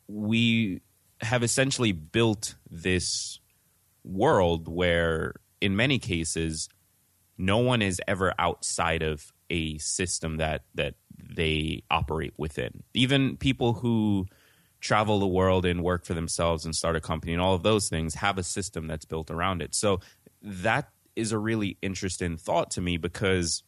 we 0.07 0.81
have 1.21 1.43
essentially 1.43 1.91
built 1.91 2.55
this 2.69 3.39
world 4.03 4.67
where 4.67 5.35
in 5.61 5.75
many 5.75 5.99
cases 5.99 6.69
no 7.37 7.57
one 7.57 7.81
is 7.81 8.01
ever 8.07 8.33
outside 8.37 9.01
of 9.01 9.33
a 9.49 9.77
system 9.77 10.37
that 10.37 10.63
that 10.75 10.95
they 11.17 11.83
operate 11.89 12.33
within. 12.37 12.83
Even 12.93 13.37
people 13.37 13.73
who 13.73 14.25
travel 14.79 15.19
the 15.19 15.27
world 15.27 15.65
and 15.65 15.83
work 15.83 16.05
for 16.05 16.13
themselves 16.13 16.65
and 16.65 16.75
start 16.75 16.95
a 16.95 17.01
company 17.01 17.33
and 17.33 17.41
all 17.41 17.55
of 17.55 17.63
those 17.63 17.89
things 17.89 18.15
have 18.15 18.37
a 18.37 18.43
system 18.43 18.87
that's 18.87 19.05
built 19.05 19.31
around 19.31 19.61
it. 19.61 19.73
So 19.73 19.99
that 20.41 20.89
is 21.15 21.31
a 21.31 21.39
really 21.39 21.77
interesting 21.81 22.37
thought 22.37 22.69
to 22.71 22.81
me 22.81 22.97
because 22.97 23.63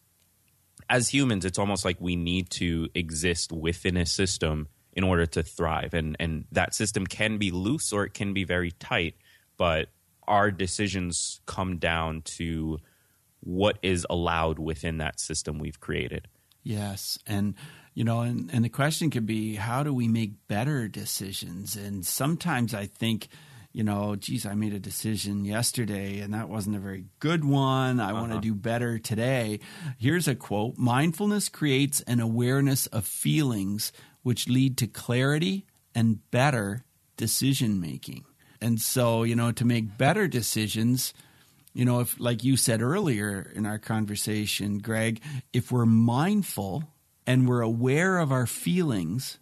as 0.88 1.08
humans 1.08 1.44
it's 1.44 1.58
almost 1.58 1.84
like 1.84 1.96
we 2.00 2.14
need 2.14 2.50
to 2.50 2.88
exist 2.94 3.50
within 3.52 3.96
a 3.96 4.06
system 4.06 4.68
in 4.98 5.04
order 5.04 5.26
to 5.26 5.44
thrive. 5.44 5.94
And 5.94 6.16
and 6.18 6.44
that 6.50 6.74
system 6.74 7.06
can 7.06 7.38
be 7.38 7.52
loose 7.52 7.92
or 7.92 8.04
it 8.04 8.14
can 8.14 8.34
be 8.34 8.42
very 8.42 8.72
tight, 8.72 9.14
but 9.56 9.90
our 10.26 10.50
decisions 10.50 11.40
come 11.46 11.78
down 11.78 12.22
to 12.22 12.80
what 13.38 13.78
is 13.80 14.04
allowed 14.10 14.58
within 14.58 14.98
that 14.98 15.20
system 15.20 15.60
we've 15.60 15.78
created. 15.78 16.26
Yes. 16.64 17.16
And 17.28 17.54
you 17.94 18.02
know, 18.02 18.22
and, 18.22 18.50
and 18.52 18.64
the 18.64 18.68
question 18.68 19.10
could 19.10 19.24
be 19.24 19.54
how 19.54 19.84
do 19.84 19.94
we 19.94 20.08
make 20.08 20.48
better 20.48 20.88
decisions? 20.88 21.76
And 21.76 22.04
sometimes 22.04 22.74
I 22.74 22.86
think, 22.86 23.28
you 23.72 23.84
know, 23.84 24.16
geez, 24.16 24.44
I 24.46 24.54
made 24.54 24.74
a 24.74 24.80
decision 24.80 25.44
yesterday 25.44 26.18
and 26.18 26.34
that 26.34 26.48
wasn't 26.48 26.74
a 26.74 26.80
very 26.80 27.04
good 27.20 27.44
one. 27.44 28.00
I 28.00 28.10
uh-huh. 28.10 28.14
want 28.14 28.32
to 28.32 28.40
do 28.40 28.52
better 28.52 28.98
today. 28.98 29.60
Here's 29.96 30.26
a 30.26 30.34
quote 30.34 30.76
Mindfulness 30.76 31.48
creates 31.48 32.00
an 32.00 32.18
awareness 32.18 32.88
of 32.88 33.06
feelings 33.06 33.92
which 34.22 34.48
lead 34.48 34.76
to 34.78 34.86
clarity 34.86 35.66
and 35.94 36.30
better 36.30 36.84
decision 37.16 37.80
making. 37.80 38.24
And 38.60 38.80
so, 38.80 39.22
you 39.22 39.36
know, 39.36 39.52
to 39.52 39.64
make 39.64 39.98
better 39.98 40.26
decisions, 40.26 41.14
you 41.74 41.84
know, 41.84 42.00
if 42.00 42.18
like 42.18 42.44
you 42.44 42.56
said 42.56 42.82
earlier 42.82 43.52
in 43.54 43.66
our 43.66 43.78
conversation, 43.78 44.78
Greg, 44.78 45.20
if 45.52 45.70
we're 45.70 45.86
mindful 45.86 46.84
and 47.26 47.48
we're 47.48 47.60
aware 47.60 48.18
of 48.18 48.32
our 48.32 48.46
feelings, 48.46 49.38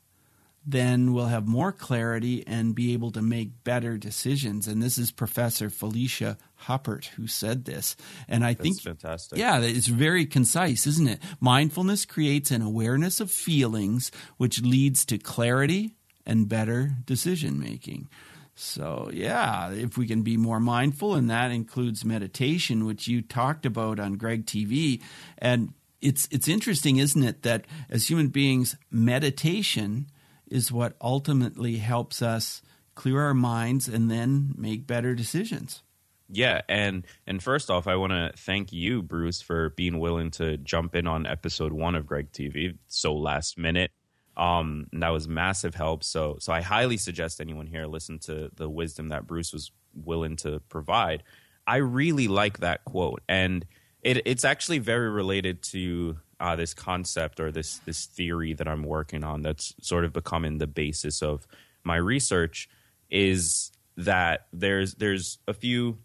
then 0.67 1.13
we'll 1.13 1.27
have 1.27 1.47
more 1.47 1.73
clarity 1.73 2.45
and 2.47 2.75
be 2.75 2.93
able 2.93 3.13
to 3.13 3.23
make 3.23 3.65
better 3.65 3.97
decisions. 3.97 4.67
And 4.67 4.83
this 4.83 4.99
is 4.99 5.13
Professor 5.13 5.71
Felicia 5.71 6.37
Huppert 6.65 7.07
who 7.07 7.27
said 7.27 7.65
this. 7.65 7.97
And 8.29 8.45
I 8.45 8.55
That's 8.55 8.63
think, 8.63 8.83
fantastic. 8.83 9.39
Yeah, 9.39 9.61
it's 9.61 9.87
very 9.87 10.27
concise, 10.27 10.87
isn't 10.87 11.09
it? 11.09 11.23
Mindfulness 11.41 12.05
creates 12.05 12.51
an 12.51 12.63
awareness 12.63 13.21
of 13.21 13.31
feelings, 13.31 14.11
which 14.37 14.63
leads 14.63 15.05
to 15.07 15.19
clarity 15.19 15.95
and 16.25 16.49
better 16.49 16.93
decision 17.05 17.59
making. 17.59 18.09
So, 18.55 19.11
yeah, 19.13 19.71
if 19.71 19.99
we 19.99 20.07
can 20.07 20.23
be 20.23 20.39
more 20.39 20.61
mindful, 20.61 21.15
and 21.15 21.29
that 21.31 21.51
includes 21.51 22.07
meditation, 22.07 22.87
which 22.87 23.07
you 23.07 23.21
talked 23.21 23.67
about 23.67 24.01
on 24.01 24.15
Greg 24.15 24.47
TV. 24.47 25.03
And 25.37 25.75
it's 26.01 26.27
it's 26.31 26.49
interesting, 26.49 26.97
isn't 26.97 27.23
it, 27.23 27.43
that 27.43 27.67
as 27.91 28.09
human 28.09 28.29
beings, 28.29 28.77
meditation 28.91 30.07
is 30.51 30.73
what 30.73 30.97
ultimately 31.03 31.77
helps 31.77 32.23
us 32.23 32.63
clear 32.95 33.21
our 33.21 33.35
minds 33.35 33.89
and 33.89 34.11
then 34.11 34.55
make 34.57 34.87
better 34.87 35.15
decisions. 35.15 35.83
Yeah, 36.29 36.63
and 36.69 37.07
and 37.27 37.43
first 37.43 37.71
off, 37.71 37.87
I 37.87 37.97
want 37.97 38.13
to 38.13 38.33
thank 38.37 38.73
you, 38.73 39.03
Bruce, 39.03 39.41
for 39.41 39.71
being 39.71 39.99
willing 39.99 40.31
to 40.33 40.57
jump 40.57 40.97
in 40.97 41.07
on 41.07 41.27
episode 41.27 41.73
one 41.73 41.95
of 41.95 42.07
Greg 42.07 42.33
TV 42.33 42.77
so 42.89 43.15
last 43.15 43.59
minute. 43.59 43.93
Um, 44.37 44.87
that 44.93 45.09
was 45.11 45.29
massive 45.29 45.75
help. 45.75 46.03
So 46.03 46.37
so 46.41 46.53
I 46.53 46.61
highly 46.61 46.97
suggest 46.97 47.41
anyone 47.41 47.67
here 47.67 47.87
listen 47.87 48.19
to 48.21 48.51
the 48.55 48.69
wisdom 48.69 49.09
that 49.09 49.27
Bruce 49.27 49.53
was 49.53 49.71
willing 49.95 50.37
to 50.37 50.61
provide. 50.69 51.23
I 51.67 51.77
really 51.77 52.29
like 52.29 52.59
that 52.59 52.85
quote, 52.85 53.23
and 53.29 53.65
it, 54.03 54.23
it's 54.27 54.45
actually 54.45 54.79
very 54.79 55.11
related 55.11 55.63
to 55.65 56.19
uh, 56.41 56.57
this 56.57 56.75
concept 56.75 57.39
or 57.41 57.53
this 57.53 57.79
this 57.79 58.07
theory 58.07 58.53
that 58.55 58.67
I'm 58.67 58.83
working 58.83 59.23
on. 59.23 59.43
That's 59.43 59.75
sort 59.81 60.05
of 60.05 60.13
becoming 60.13 60.59
the 60.59 60.67
basis 60.67 61.23
of 61.23 61.47
my 61.85 61.97
research. 61.97 62.69
Is 63.11 63.71
that 63.97 64.49
there's 64.53 64.95
there's 64.95 65.39
a 65.47 65.55
few 65.55 65.99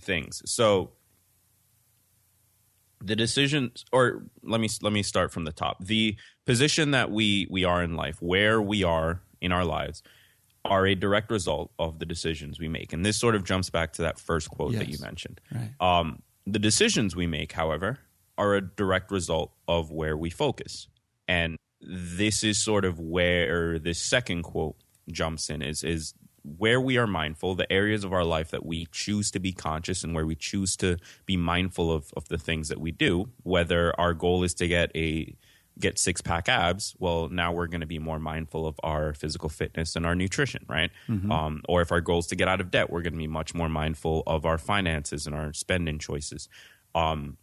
things. 0.00 0.42
So 0.46 0.92
the 3.00 3.16
decisions 3.16 3.84
or 3.92 4.24
let 4.42 4.60
me 4.60 4.68
let 4.82 4.92
me 4.92 5.02
start 5.02 5.32
from 5.32 5.44
the 5.44 5.52
top. 5.52 5.84
The 5.84 6.16
position 6.44 6.92
that 6.92 7.10
we 7.10 7.46
we 7.50 7.64
are 7.64 7.82
in 7.82 7.94
life, 7.94 8.20
where 8.20 8.60
we 8.60 8.84
are 8.84 9.22
in 9.40 9.52
our 9.52 9.64
lives 9.64 10.02
are 10.64 10.86
a 10.86 10.94
direct 10.94 11.30
result 11.30 11.70
of 11.78 11.98
the 11.98 12.06
decisions 12.06 12.58
we 12.58 12.68
make. 12.68 12.92
And 12.92 13.04
this 13.04 13.16
sort 13.16 13.34
of 13.34 13.44
jumps 13.44 13.70
back 13.70 13.92
to 13.94 14.02
that 14.02 14.18
first 14.18 14.50
quote 14.50 14.72
yes. 14.72 14.80
that 14.80 14.88
you 14.88 14.98
mentioned. 15.00 15.40
Right. 15.52 15.70
Um, 15.80 16.22
the 16.46 16.58
decisions 16.58 17.14
we 17.14 17.26
make, 17.26 17.52
however, 17.52 17.98
are 18.38 18.54
a 18.54 18.60
direct 18.60 19.10
result 19.10 19.52
of 19.68 19.90
where 19.90 20.16
we 20.16 20.30
focus. 20.30 20.88
And 21.28 21.56
this 21.80 22.42
is 22.42 22.62
sort 22.62 22.84
of 22.84 22.98
where 22.98 23.78
this 23.78 24.00
second 24.00 24.42
quote 24.42 24.76
jumps 25.10 25.50
in 25.50 25.62
is 25.62 25.84
is 25.84 26.14
where 26.58 26.80
we 26.80 26.96
are 26.96 27.06
mindful, 27.06 27.54
the 27.54 27.70
areas 27.72 28.04
of 28.04 28.12
our 28.12 28.24
life 28.24 28.50
that 28.50 28.64
we 28.64 28.86
choose 28.92 29.30
to 29.32 29.40
be 29.40 29.52
conscious 29.52 30.04
and 30.04 30.14
where 30.14 30.26
we 30.26 30.36
choose 30.36 30.76
to 30.76 30.96
be 31.24 31.36
mindful 31.36 31.92
of, 31.92 32.12
of 32.16 32.28
the 32.28 32.38
things 32.38 32.68
that 32.68 32.80
we 32.80 32.92
do, 32.92 33.28
whether 33.42 33.98
our 33.98 34.14
goal 34.14 34.44
is 34.44 34.54
to 34.54 34.68
get 34.68 34.90
a 34.94 35.34
get 35.78 35.98
six 35.98 36.22
pack 36.22 36.48
abs, 36.48 36.94
well, 36.98 37.28
now 37.28 37.52
we're 37.52 37.66
going 37.66 37.82
to 37.82 37.86
be 37.86 37.98
more 37.98 38.18
mindful 38.18 38.66
of 38.66 38.80
our 38.82 39.12
physical 39.12 39.48
fitness 39.48 39.94
and 39.94 40.06
our 40.06 40.14
nutrition, 40.14 40.64
right? 40.68 40.90
Mm-hmm. 41.06 41.30
Um, 41.30 41.62
or 41.68 41.82
if 41.82 41.92
our 41.92 42.00
goal 42.00 42.20
is 42.20 42.26
to 42.28 42.36
get 42.36 42.48
out 42.48 42.60
of 42.60 42.70
debt, 42.70 42.88
we're 42.88 43.02
going 43.02 43.12
to 43.12 43.18
be 43.18 43.26
much 43.26 43.54
more 43.54 43.68
mindful 43.68 44.22
of 44.26 44.46
our 44.46 44.56
finances 44.56 45.26
and 45.26 45.36
our 45.36 45.52
spending 45.52 45.98
choices. 45.98 46.48
Um, 46.94 47.36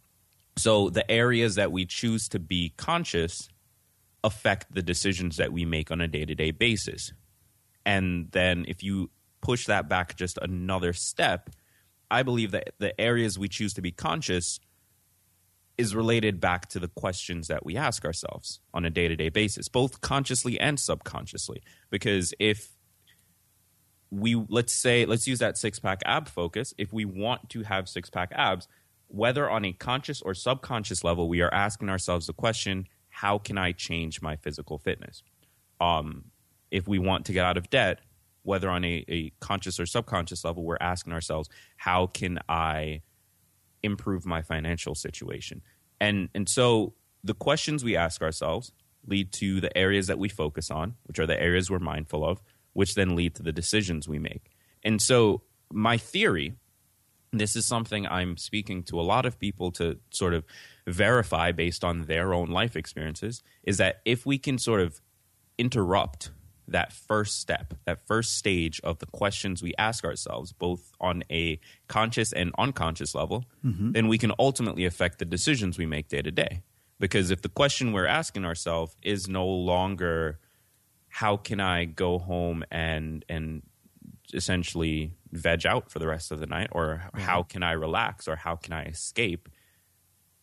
so 0.56 0.90
the 0.90 1.08
areas 1.08 1.54
that 1.54 1.70
we 1.70 1.84
choose 1.84 2.28
to 2.30 2.40
be 2.40 2.72
conscious 2.76 3.48
affect 4.24 4.74
the 4.74 4.82
decisions 4.82 5.36
that 5.36 5.52
we 5.52 5.64
make 5.64 5.90
on 5.90 6.00
a 6.00 6.08
day 6.08 6.24
to 6.24 6.34
day 6.34 6.50
basis. 6.50 7.12
And 7.84 8.30
then 8.32 8.64
if 8.68 8.82
you 8.82 9.10
push 9.40 9.66
that 9.66 9.88
back 9.88 10.16
just 10.16 10.38
another 10.40 10.92
step, 10.92 11.50
I 12.10 12.22
believe 12.22 12.52
that 12.52 12.74
the 12.78 12.98
areas 13.00 13.38
we 13.38 13.48
choose 13.48 13.74
to 13.74 13.82
be 13.82 13.90
conscious 13.90 14.60
is 15.76 15.94
related 15.94 16.40
back 16.40 16.68
to 16.68 16.78
the 16.78 16.88
questions 16.88 17.48
that 17.48 17.66
we 17.66 17.76
ask 17.76 18.04
ourselves 18.04 18.60
on 18.72 18.84
a 18.84 18.90
day 18.90 19.08
to 19.08 19.16
day 19.16 19.28
basis, 19.28 19.68
both 19.68 20.00
consciously 20.00 20.58
and 20.60 20.78
subconsciously. 20.78 21.62
Because 21.90 22.32
if 22.38 22.70
we, 24.10 24.36
let's 24.48 24.72
say, 24.72 25.04
let's 25.04 25.26
use 25.26 25.40
that 25.40 25.58
six 25.58 25.80
pack 25.80 26.00
ab 26.04 26.28
focus, 26.28 26.72
if 26.78 26.92
we 26.92 27.04
want 27.04 27.50
to 27.50 27.64
have 27.64 27.88
six 27.88 28.08
pack 28.08 28.30
abs, 28.32 28.68
whether 29.08 29.50
on 29.50 29.64
a 29.64 29.72
conscious 29.72 30.22
or 30.22 30.34
subconscious 30.34 31.02
level, 31.04 31.28
we 31.28 31.40
are 31.40 31.52
asking 31.52 31.90
ourselves 31.90 32.26
the 32.26 32.32
question, 32.32 32.86
how 33.08 33.38
can 33.38 33.58
I 33.58 33.72
change 33.72 34.22
my 34.22 34.36
physical 34.36 34.78
fitness? 34.78 35.22
Um, 35.80 36.26
if 36.74 36.88
we 36.88 36.98
want 36.98 37.24
to 37.26 37.32
get 37.32 37.44
out 37.44 37.56
of 37.56 37.70
debt, 37.70 38.00
whether 38.42 38.68
on 38.68 38.84
a, 38.84 39.04
a 39.08 39.30
conscious 39.38 39.78
or 39.78 39.86
subconscious 39.86 40.44
level, 40.44 40.64
we're 40.64 40.76
asking 40.80 41.12
ourselves, 41.12 41.48
how 41.76 42.06
can 42.08 42.40
I 42.48 43.02
improve 43.82 44.26
my 44.26 44.42
financial 44.42 44.94
situation? 44.94 45.62
And 46.00 46.28
and 46.34 46.48
so 46.48 46.94
the 47.22 47.34
questions 47.34 47.84
we 47.84 47.96
ask 47.96 48.20
ourselves 48.20 48.72
lead 49.06 49.32
to 49.32 49.60
the 49.60 49.74
areas 49.78 50.08
that 50.08 50.18
we 50.18 50.28
focus 50.28 50.70
on, 50.70 50.96
which 51.04 51.18
are 51.20 51.26
the 51.26 51.40
areas 51.40 51.70
we're 51.70 51.78
mindful 51.78 52.24
of, 52.24 52.42
which 52.72 52.94
then 52.94 53.14
lead 53.14 53.36
to 53.36 53.42
the 53.42 53.52
decisions 53.52 54.08
we 54.08 54.18
make. 54.18 54.50
And 54.82 55.00
so 55.00 55.42
my 55.72 55.96
theory, 55.96 56.54
this 57.32 57.54
is 57.54 57.66
something 57.66 58.06
I'm 58.06 58.36
speaking 58.36 58.82
to 58.84 59.00
a 59.00 59.02
lot 59.02 59.26
of 59.26 59.38
people 59.38 59.70
to 59.72 59.98
sort 60.10 60.34
of 60.34 60.44
verify 60.86 61.52
based 61.52 61.84
on 61.84 62.06
their 62.06 62.34
own 62.34 62.48
life 62.50 62.74
experiences, 62.76 63.42
is 63.62 63.76
that 63.76 64.00
if 64.04 64.26
we 64.26 64.38
can 64.38 64.58
sort 64.58 64.80
of 64.80 65.00
interrupt 65.56 66.30
that 66.68 66.92
first 66.92 67.40
step, 67.40 67.74
that 67.84 68.06
first 68.06 68.36
stage 68.38 68.80
of 68.82 68.98
the 68.98 69.06
questions 69.06 69.62
we 69.62 69.74
ask 69.76 70.04
ourselves, 70.04 70.52
both 70.52 70.92
on 71.00 71.22
a 71.30 71.60
conscious 71.88 72.32
and 72.32 72.52
unconscious 72.58 73.14
level, 73.14 73.44
mm-hmm. 73.64 73.92
then 73.92 74.08
we 74.08 74.18
can 74.18 74.32
ultimately 74.38 74.84
affect 74.84 75.18
the 75.18 75.24
decisions 75.24 75.78
we 75.78 75.86
make 75.86 76.08
day 76.08 76.22
to 76.22 76.30
day. 76.30 76.62
Because 76.98 77.30
if 77.30 77.42
the 77.42 77.48
question 77.48 77.92
we're 77.92 78.06
asking 78.06 78.44
ourselves 78.44 78.96
is 79.02 79.28
no 79.28 79.46
longer, 79.46 80.38
how 81.08 81.36
can 81.36 81.60
I 81.60 81.84
go 81.84 82.18
home 82.18 82.64
and 82.70 83.24
and 83.28 83.62
essentially 84.32 85.12
veg 85.30 85.66
out 85.66 85.90
for 85.90 85.98
the 85.98 86.06
rest 86.06 86.32
of 86.32 86.40
the 86.40 86.46
night, 86.46 86.68
or 86.72 87.02
how 87.14 87.42
can 87.42 87.62
I 87.62 87.72
relax, 87.72 88.26
or 88.26 88.36
how 88.36 88.56
can 88.56 88.72
I 88.72 88.84
escape, 88.84 89.48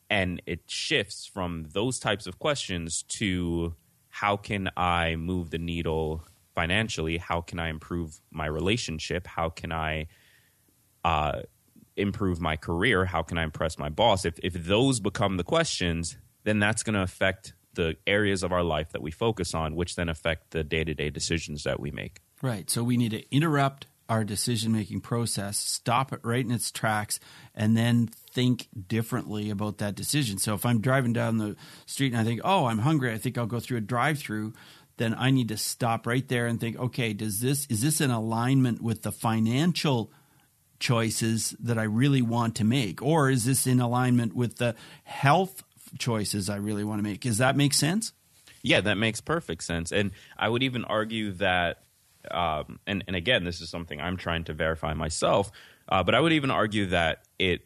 and 0.09 0.41
it 0.45 0.61
shifts 0.67 1.25
from 1.25 1.67
those 1.71 1.99
types 1.99 2.27
of 2.27 2.37
questions 2.37 3.03
to 3.03 3.75
how 4.21 4.37
can 4.37 4.69
I 4.77 5.15
move 5.15 5.49
the 5.49 5.57
needle 5.57 6.23
financially? 6.53 7.17
How 7.17 7.41
can 7.41 7.57
I 7.57 7.69
improve 7.69 8.21
my 8.29 8.45
relationship? 8.45 9.25
How 9.25 9.49
can 9.49 9.71
I 9.71 10.09
uh, 11.03 11.41
improve 11.95 12.39
my 12.39 12.55
career? 12.55 13.05
How 13.05 13.23
can 13.23 13.39
I 13.39 13.43
impress 13.43 13.79
my 13.79 13.89
boss? 13.89 14.23
If, 14.23 14.35
if 14.43 14.53
those 14.53 14.99
become 14.99 15.37
the 15.37 15.43
questions, 15.43 16.17
then 16.43 16.59
that's 16.59 16.83
going 16.83 16.93
to 16.93 17.01
affect 17.01 17.55
the 17.73 17.95
areas 18.05 18.43
of 18.43 18.51
our 18.51 18.61
life 18.61 18.91
that 18.91 19.01
we 19.01 19.09
focus 19.09 19.55
on, 19.55 19.75
which 19.75 19.95
then 19.95 20.07
affect 20.07 20.51
the 20.51 20.63
day 20.63 20.83
to 20.83 20.93
day 20.93 21.09
decisions 21.09 21.63
that 21.63 21.79
we 21.79 21.89
make. 21.89 22.19
Right. 22.43 22.69
So 22.69 22.83
we 22.83 22.97
need 22.97 23.11
to 23.11 23.35
interrupt 23.35 23.87
our 24.11 24.25
decision 24.25 24.73
making 24.73 24.99
process, 24.99 25.57
stop 25.57 26.11
it 26.11 26.19
right 26.21 26.43
in 26.43 26.51
its 26.51 26.69
tracks, 26.69 27.17
and 27.55 27.77
then 27.77 28.07
think 28.07 28.67
differently 28.89 29.49
about 29.49 29.77
that 29.77 29.95
decision. 29.95 30.37
So 30.37 30.53
if 30.53 30.65
I'm 30.65 30.81
driving 30.81 31.13
down 31.13 31.37
the 31.37 31.55
street 31.85 32.11
and 32.11 32.19
I 32.19 32.25
think, 32.25 32.41
oh, 32.43 32.65
I'm 32.65 32.79
hungry, 32.79 33.13
I 33.13 33.17
think 33.17 33.37
I'll 33.37 33.45
go 33.45 33.61
through 33.61 33.77
a 33.77 33.81
drive 33.81 34.19
through, 34.19 34.51
then 34.97 35.15
I 35.17 35.31
need 35.31 35.47
to 35.47 35.55
stop 35.55 36.05
right 36.05 36.27
there 36.27 36.45
and 36.45 36.59
think, 36.59 36.77
okay, 36.77 37.13
does 37.13 37.39
this 37.39 37.65
is 37.67 37.81
this 37.81 38.01
in 38.01 38.11
alignment 38.11 38.81
with 38.81 39.03
the 39.03 39.13
financial 39.13 40.11
choices 40.77 41.55
that 41.61 41.77
I 41.77 41.83
really 41.83 42.21
want 42.21 42.55
to 42.57 42.65
make? 42.65 43.01
Or 43.01 43.29
is 43.29 43.45
this 43.45 43.65
in 43.65 43.79
alignment 43.79 44.35
with 44.35 44.57
the 44.57 44.75
health 45.05 45.63
choices 45.99 46.49
I 46.49 46.57
really 46.57 46.83
want 46.83 46.99
to 46.99 47.03
make? 47.03 47.21
Does 47.21 47.37
that 47.37 47.55
make 47.55 47.73
sense? 47.73 48.11
Yeah, 48.61 48.81
that 48.81 48.95
makes 48.95 49.21
perfect 49.21 49.63
sense. 49.63 49.93
And 49.93 50.11
I 50.37 50.49
would 50.49 50.63
even 50.63 50.83
argue 50.83 51.31
that, 51.35 51.77
um, 52.29 52.79
and, 52.85 53.03
and 53.07 53.15
again, 53.15 53.43
this 53.43 53.61
is 53.61 53.69
something 53.69 53.99
I'm 53.99 54.17
trying 54.17 54.43
to 54.45 54.53
verify 54.53 54.93
myself, 54.93 55.51
uh, 55.89 56.03
but 56.03 56.13
I 56.15 56.19
would 56.19 56.33
even 56.33 56.51
argue 56.51 56.87
that 56.87 57.23
it 57.39 57.65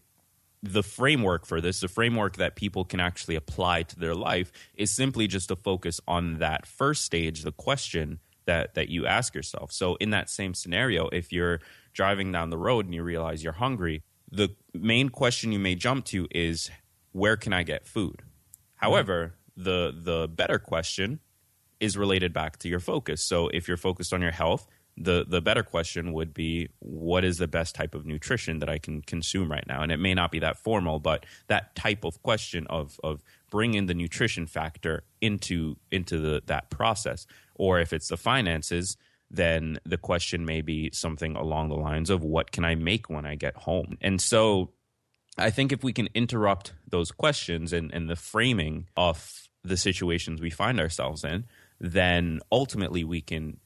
the 0.64 0.84
framework 0.84 1.46
for 1.46 1.62
this, 1.62 1.80
the 1.80 1.88
framework 1.88 2.38
that 2.38 2.56
people 2.56 2.86
can 2.86 3.00
actually 3.00 3.36
apply 3.36 3.84
to 3.84 4.00
their 4.00 4.16
life, 4.16 4.52
is 4.74 4.92
simply 4.92 5.28
just 5.28 5.50
to 5.50 5.56
focus 5.56 6.02
on 6.08 6.40
that 6.40 6.66
first 6.66 7.06
stage, 7.06 7.44
the 7.44 7.52
question 7.52 8.20
that 8.46 8.74
that 8.76 8.90
you 8.90 9.06
ask 9.06 9.36
yourself. 9.36 9.72
So 9.72 9.96
in 9.96 10.10
that 10.12 10.30
same 10.30 10.54
scenario, 10.54 11.08
if 11.10 11.32
you're 11.32 11.60
driving 11.94 12.32
down 12.32 12.50
the 12.50 12.58
road 12.58 12.86
and 12.86 12.94
you 12.94 13.04
realize 13.04 13.44
you're 13.44 13.54
hungry, 13.54 14.04
the 14.32 14.56
main 14.74 15.10
question 15.10 15.52
you 15.52 15.60
may 15.60 15.76
jump 15.76 16.06
to 16.06 16.28
is 16.32 16.70
where 17.12 17.38
can 17.38 17.54
I 17.54 17.64
get 17.64 17.88
food? 17.88 18.22
However, 18.76 19.36
the 19.56 19.96
the 19.96 20.28
better 20.28 20.60
question 20.60 21.20
is 21.86 21.98
related 21.98 22.34
back 22.34 22.58
to 22.60 22.70
your 22.70 22.80
focus. 22.80 23.24
So 23.24 23.48
if 23.50 23.68
you're 23.68 23.78
focused 23.78 24.14
on 24.14 24.22
your 24.22 24.32
health, 24.32 24.68
the 24.98 25.26
the 25.28 25.42
better 25.42 25.64
question 25.64 26.14
would 26.14 26.34
be 26.34 26.70
what 26.80 27.24
is 27.26 27.38
the 27.38 27.48
best 27.48 27.76
type 27.76 27.96
of 27.96 28.06
nutrition 28.06 28.60
that 28.60 28.70
I 28.70 28.78
can 28.78 29.02
consume 29.02 29.52
right 29.52 29.66
now? 29.68 29.82
And 29.82 29.92
it 29.92 29.98
may 29.98 30.14
not 30.14 30.32
be 30.32 30.40
that 30.40 30.58
formal, 30.58 31.00
but 31.00 31.26
that 31.48 31.76
type 31.76 32.04
of 32.06 32.22
question 32.22 32.66
of 32.68 33.00
of 33.04 33.22
bringing 33.52 33.86
the 33.88 33.94
nutrition 33.94 34.48
factor 34.48 35.04
into 35.22 35.76
into 35.92 36.20
the 36.20 36.42
that 36.46 36.70
process. 36.70 37.28
Or 37.56 37.80
if 37.80 37.94
it's 37.94 38.08
the 38.08 38.18
finances, 38.18 38.98
then 39.30 39.80
the 39.86 39.98
question 39.98 40.46
may 40.46 40.62
be 40.62 40.90
something 40.94 41.36
along 41.36 41.70
the 41.70 41.76
lines 41.76 42.10
of 42.10 42.24
what 42.24 42.52
can 42.52 42.64
I 42.64 42.76
make 42.76 43.10
when 43.10 43.26
I 43.26 43.36
get 43.36 43.56
home? 43.56 43.98
And 44.02 44.22
so 44.22 44.72
I 45.38 45.50
think 45.50 45.72
if 45.72 45.84
we 45.84 45.94
can 45.94 46.08
interrupt 46.14 46.74
those 46.88 47.12
questions 47.12 47.74
and, 47.74 47.94
and 47.94 48.10
the 48.10 48.16
framing 48.16 48.88
of 48.96 49.50
the 49.64 49.78
situations 49.78 50.42
we 50.42 50.50
find 50.50 50.80
ourselves 50.80 51.24
in, 51.24 51.46
then 51.80 52.40
ultimately 52.52 53.04
we 53.04 53.22
can 53.22 53.58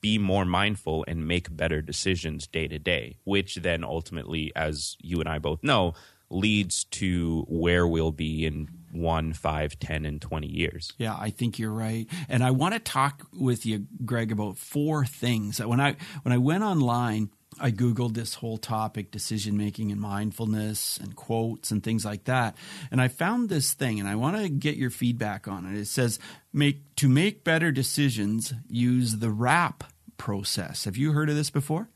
be 0.00 0.18
more 0.18 0.44
mindful 0.44 1.04
and 1.08 1.26
make 1.26 1.54
better 1.54 1.82
decisions 1.82 2.46
day 2.46 2.68
to 2.68 2.78
day, 2.78 3.16
which 3.24 3.56
then 3.56 3.82
ultimately, 3.82 4.52
as 4.54 4.96
you 5.00 5.20
and 5.20 5.28
I 5.28 5.38
both 5.38 5.62
know, 5.62 5.94
leads 6.30 6.84
to 6.84 7.44
where 7.48 7.86
we'll 7.86 8.12
be 8.12 8.44
in 8.44 8.68
one, 8.92 9.32
five, 9.32 9.78
ten, 9.78 10.04
and 10.04 10.20
20 10.20 10.46
years. 10.46 10.92
Yeah, 10.98 11.16
I 11.18 11.30
think 11.30 11.58
you're 11.58 11.72
right. 11.72 12.06
And 12.28 12.44
I 12.44 12.50
want 12.50 12.74
to 12.74 12.80
talk 12.80 13.26
with 13.32 13.64
you, 13.66 13.86
Greg, 14.04 14.30
about 14.30 14.58
four 14.58 15.04
things. 15.04 15.58
When 15.58 15.80
I 15.80 15.96
when 16.22 16.32
I 16.32 16.38
went 16.38 16.64
online, 16.64 17.30
I 17.60 17.70
Googled 17.70 18.14
this 18.14 18.34
whole 18.34 18.58
topic, 18.58 19.10
decision 19.10 19.56
making 19.56 19.92
and 19.92 20.00
mindfulness 20.00 20.98
and 20.98 21.16
quotes 21.16 21.70
and 21.70 21.82
things 21.82 22.04
like 22.04 22.24
that. 22.24 22.56
And 22.90 23.00
I 23.00 23.08
found 23.08 23.48
this 23.48 23.72
thing 23.74 24.00
and 24.00 24.08
I 24.08 24.14
want 24.14 24.36
to 24.36 24.48
get 24.48 24.76
your 24.76 24.90
feedback 24.90 25.48
on 25.48 25.66
it. 25.66 25.78
It 25.78 25.86
says 25.86 26.18
make 26.52 26.94
to 26.96 27.08
make 27.08 27.44
better 27.44 27.70
decisions, 27.70 28.54
use 28.68 29.16
the 29.16 29.30
WRAP 29.30 29.82
process. 30.16 30.84
Have 30.84 30.96
you 30.96 31.12
heard 31.12 31.30
of 31.30 31.36
this 31.36 31.50
before? 31.50 31.88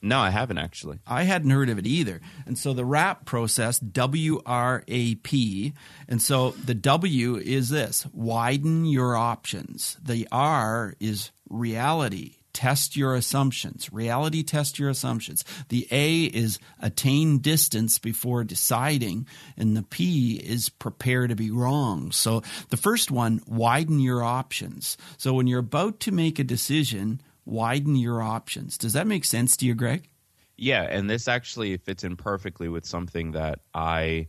No, 0.00 0.20
I 0.20 0.30
haven't 0.30 0.58
actually. 0.58 1.00
I 1.06 1.24
hadn't 1.24 1.50
heard 1.50 1.68
of 1.68 1.78
it 1.78 1.86
either. 1.86 2.20
And 2.46 2.56
so 2.56 2.72
the 2.72 2.84
WRAP 2.84 3.24
process, 3.24 3.78
W 3.80 4.40
R 4.46 4.84
A 4.86 5.16
P, 5.16 5.72
and 6.08 6.22
so 6.22 6.50
the 6.52 6.74
W 6.74 7.36
is 7.36 7.68
this 7.68 8.06
widen 8.12 8.84
your 8.84 9.16
options. 9.16 9.96
The 10.00 10.28
R 10.30 10.94
is 11.00 11.32
reality. 11.48 12.37
Test 12.58 12.96
your 12.96 13.14
assumptions. 13.14 13.92
Reality 13.92 14.42
test 14.42 14.80
your 14.80 14.88
assumptions. 14.88 15.44
The 15.68 15.86
A 15.92 16.24
is 16.24 16.58
attain 16.80 17.38
distance 17.38 18.00
before 18.00 18.42
deciding. 18.42 19.28
And 19.56 19.76
the 19.76 19.84
P 19.84 20.40
is 20.42 20.68
prepare 20.68 21.28
to 21.28 21.36
be 21.36 21.52
wrong. 21.52 22.10
So 22.10 22.42
the 22.70 22.76
first 22.76 23.12
one, 23.12 23.42
widen 23.46 24.00
your 24.00 24.24
options. 24.24 24.96
So 25.18 25.34
when 25.34 25.46
you're 25.46 25.60
about 25.60 26.00
to 26.00 26.10
make 26.10 26.40
a 26.40 26.44
decision, 26.44 27.20
widen 27.44 27.94
your 27.94 28.20
options. 28.20 28.76
Does 28.76 28.94
that 28.94 29.06
make 29.06 29.24
sense 29.24 29.56
to 29.58 29.64
you, 29.64 29.76
Greg? 29.76 30.08
Yeah, 30.56 30.82
and 30.82 31.08
this 31.08 31.28
actually 31.28 31.76
fits 31.76 32.02
in 32.02 32.16
perfectly 32.16 32.68
with 32.68 32.84
something 32.84 33.30
that 33.32 33.60
I 33.72 34.26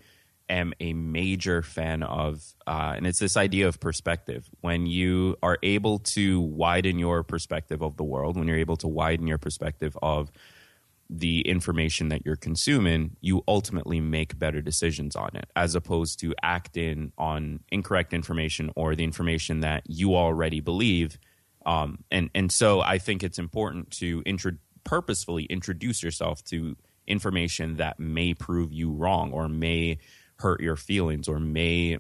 am 0.49 0.73
a 0.79 0.93
major 0.93 1.61
fan 1.61 2.03
of, 2.03 2.43
uh, 2.67 2.93
and 2.95 3.05
it's 3.05 3.19
this 3.19 3.37
idea 3.37 3.67
of 3.67 3.79
perspective. 3.79 4.49
When 4.61 4.85
you 4.85 5.37
are 5.43 5.57
able 5.63 5.99
to 5.99 6.41
widen 6.41 6.99
your 6.99 7.23
perspective 7.23 7.81
of 7.81 7.97
the 7.97 8.03
world, 8.03 8.37
when 8.37 8.47
you're 8.47 8.57
able 8.57 8.77
to 8.77 8.87
widen 8.87 9.27
your 9.27 9.37
perspective 9.37 9.97
of 10.01 10.31
the 11.09 11.41
information 11.41 12.09
that 12.09 12.23
you're 12.25 12.35
consuming, 12.35 13.15
you 13.21 13.43
ultimately 13.47 13.99
make 13.99 14.37
better 14.37 14.61
decisions 14.61 15.15
on 15.15 15.31
it, 15.35 15.49
as 15.55 15.73
opposed 15.73 16.19
to 16.19 16.35
acting 16.43 17.11
on 17.17 17.61
incorrect 17.71 18.13
information 18.13 18.71
or 18.75 18.95
the 18.95 19.03
information 19.03 19.61
that 19.61 19.83
you 19.87 20.15
already 20.15 20.59
believe 20.59 21.17
um, 21.65 22.03
and 22.09 22.29
and 22.33 22.51
so 22.51 22.81
I 22.81 22.97
think 22.97 23.23
it's 23.23 23.39
important 23.39 23.91
to 23.91 24.23
intro- 24.25 24.57
purposefully 24.83 25.43
introduce 25.45 26.01
yourself 26.01 26.43
to 26.45 26.75
information 27.07 27.77
that 27.77 27.99
may 27.99 28.33
prove 28.33 28.71
you 28.71 28.91
wrong 28.91 29.31
or 29.31 29.49
may 29.49 29.97
hurt 30.39 30.61
your 30.61 30.75
feelings 30.75 31.27
or 31.27 31.39
may 31.39 31.97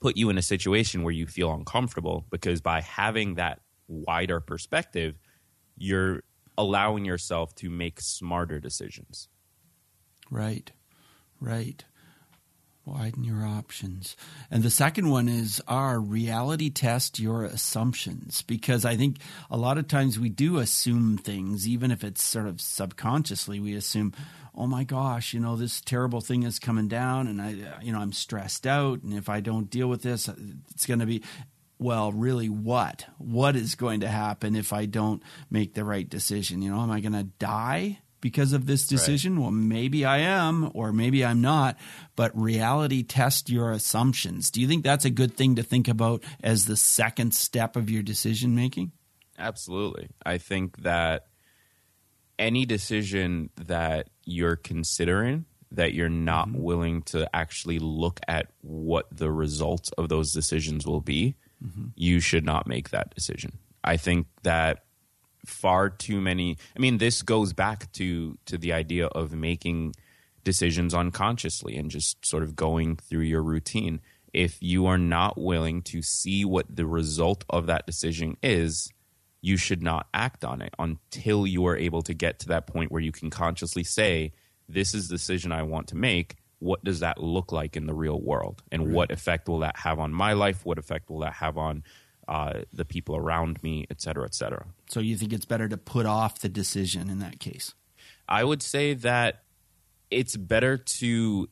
put 0.00 0.16
you 0.16 0.30
in 0.30 0.38
a 0.38 0.42
situation 0.42 1.02
where 1.02 1.12
you 1.12 1.26
feel 1.26 1.52
uncomfortable 1.52 2.26
because 2.30 2.60
by 2.60 2.80
having 2.80 3.34
that 3.34 3.60
wider 3.88 4.40
perspective 4.40 5.18
you're 5.76 6.22
allowing 6.56 7.04
yourself 7.04 7.54
to 7.54 7.70
make 7.70 8.00
smarter 8.00 8.58
decisions. 8.58 9.28
Right. 10.30 10.70
Right 11.40 11.84
Widen 12.88 13.24
your 13.24 13.44
options. 13.44 14.16
And 14.50 14.62
the 14.62 14.70
second 14.70 15.10
one 15.10 15.28
is 15.28 15.60
our 15.68 16.00
reality 16.00 16.70
test 16.70 17.18
your 17.18 17.44
assumptions 17.44 18.42
because 18.42 18.84
I 18.84 18.96
think 18.96 19.18
a 19.50 19.56
lot 19.56 19.78
of 19.78 19.88
times 19.88 20.18
we 20.18 20.28
do 20.28 20.58
assume 20.58 21.18
things, 21.18 21.68
even 21.68 21.90
if 21.90 22.02
it's 22.02 22.22
sort 22.22 22.46
of 22.46 22.60
subconsciously, 22.60 23.60
we 23.60 23.74
assume, 23.74 24.14
oh 24.54 24.66
my 24.66 24.84
gosh, 24.84 25.34
you 25.34 25.40
know, 25.40 25.56
this 25.56 25.80
terrible 25.80 26.20
thing 26.20 26.44
is 26.44 26.58
coming 26.58 26.88
down 26.88 27.28
and 27.28 27.42
I, 27.42 27.80
you 27.82 27.92
know, 27.92 28.00
I'm 28.00 28.12
stressed 28.12 28.66
out. 28.66 29.02
And 29.02 29.12
if 29.12 29.28
I 29.28 29.40
don't 29.40 29.70
deal 29.70 29.88
with 29.88 30.02
this, 30.02 30.28
it's 30.70 30.86
going 30.86 31.00
to 31.00 31.06
be, 31.06 31.22
well, 31.78 32.10
really 32.10 32.48
what? 32.48 33.06
What 33.18 33.54
is 33.54 33.74
going 33.74 34.00
to 34.00 34.08
happen 34.08 34.56
if 34.56 34.72
I 34.72 34.86
don't 34.86 35.22
make 35.50 35.74
the 35.74 35.84
right 35.84 36.08
decision? 36.08 36.62
You 36.62 36.70
know, 36.70 36.80
am 36.80 36.90
I 36.90 37.00
going 37.00 37.12
to 37.12 37.24
die? 37.24 38.00
Because 38.20 38.52
of 38.52 38.66
this 38.66 38.86
decision? 38.86 39.36
Right. 39.36 39.42
Well, 39.42 39.50
maybe 39.50 40.04
I 40.04 40.18
am, 40.18 40.70
or 40.74 40.92
maybe 40.92 41.24
I'm 41.24 41.40
not. 41.40 41.76
But 42.16 42.38
reality 42.38 43.02
test 43.02 43.50
your 43.50 43.72
assumptions. 43.72 44.50
Do 44.50 44.60
you 44.60 44.68
think 44.68 44.84
that's 44.84 45.04
a 45.04 45.10
good 45.10 45.36
thing 45.36 45.56
to 45.56 45.62
think 45.62 45.88
about 45.88 46.22
as 46.42 46.66
the 46.66 46.76
second 46.76 47.34
step 47.34 47.76
of 47.76 47.90
your 47.90 48.02
decision 48.02 48.54
making? 48.54 48.92
Absolutely. 49.38 50.08
I 50.24 50.38
think 50.38 50.78
that 50.82 51.26
any 52.38 52.66
decision 52.66 53.50
that 53.56 54.08
you're 54.24 54.56
considering 54.56 55.44
that 55.72 55.92
you're 55.92 56.08
not 56.08 56.48
mm-hmm. 56.48 56.62
willing 56.62 57.02
to 57.02 57.28
actually 57.36 57.78
look 57.78 58.20
at 58.26 58.48
what 58.62 59.06
the 59.12 59.30
results 59.30 59.90
of 59.98 60.08
those 60.08 60.32
decisions 60.32 60.86
will 60.86 61.00
be, 61.00 61.36
mm-hmm. 61.64 61.86
you 61.94 62.20
should 62.20 62.44
not 62.44 62.66
make 62.66 62.90
that 62.90 63.14
decision. 63.14 63.58
I 63.84 63.96
think 63.96 64.26
that 64.42 64.84
far 65.48 65.90
too 65.90 66.20
many 66.20 66.56
i 66.76 66.78
mean 66.78 66.98
this 66.98 67.22
goes 67.22 67.52
back 67.52 67.90
to 67.92 68.38
to 68.44 68.58
the 68.58 68.72
idea 68.72 69.06
of 69.06 69.32
making 69.32 69.94
decisions 70.48 70.94
unconsciously 70.94 71.76
and 71.76 71.90
just 71.90 72.24
sort 72.24 72.42
of 72.42 72.56
going 72.56 72.96
through 72.96 73.20
your 73.20 73.42
routine. 73.42 74.00
If 74.32 74.56
you 74.62 74.86
are 74.86 74.96
not 74.96 75.36
willing 75.36 75.82
to 75.82 76.00
see 76.00 76.42
what 76.42 76.74
the 76.74 76.86
result 76.86 77.44
of 77.50 77.66
that 77.66 77.86
decision 77.86 78.38
is 78.42 78.90
you 79.42 79.58
should 79.58 79.82
not 79.82 80.06
act 80.14 80.46
on 80.46 80.62
it 80.62 80.72
until 80.78 81.46
you 81.46 81.66
are 81.66 81.76
able 81.76 82.00
to 82.00 82.14
get 82.14 82.38
to 82.38 82.48
that 82.48 82.66
point 82.66 82.90
where 82.90 83.02
you 83.02 83.12
can 83.12 83.28
consciously 83.28 83.84
say 83.84 84.32
this 84.70 84.94
is 84.94 85.08
the 85.08 85.16
decision 85.16 85.52
i 85.52 85.62
want 85.62 85.86
to 85.88 85.96
make. 85.96 86.36
What 86.60 86.82
does 86.82 87.00
that 87.00 87.22
look 87.22 87.52
like 87.52 87.76
in 87.76 87.86
the 87.86 87.94
real 87.94 88.18
world? 88.18 88.62
And 88.72 88.86
right. 88.86 88.94
what 88.94 89.10
effect 89.10 89.48
will 89.48 89.58
that 89.58 89.76
have 89.76 90.00
on 90.00 90.14
my 90.14 90.32
life? 90.32 90.64
What 90.64 90.78
effect 90.78 91.10
will 91.10 91.20
that 91.20 91.34
have 91.34 91.58
on 91.58 91.84
uh, 92.28 92.60
the 92.72 92.84
people 92.84 93.16
around 93.16 93.62
me, 93.62 93.86
et 93.90 94.00
cetera, 94.00 94.24
et 94.24 94.34
cetera. 94.34 94.66
So 94.88 95.00
you 95.00 95.16
think 95.16 95.32
it's 95.32 95.46
better 95.46 95.68
to 95.68 95.76
put 95.76 96.06
off 96.06 96.40
the 96.40 96.48
decision 96.48 97.08
in 97.10 97.18
that 97.18 97.40
case? 97.40 97.74
I 98.28 98.44
would 98.44 98.62
say 98.62 98.94
that 98.94 99.42
it's 100.10 100.36
better 100.36 100.76
to 100.76 101.48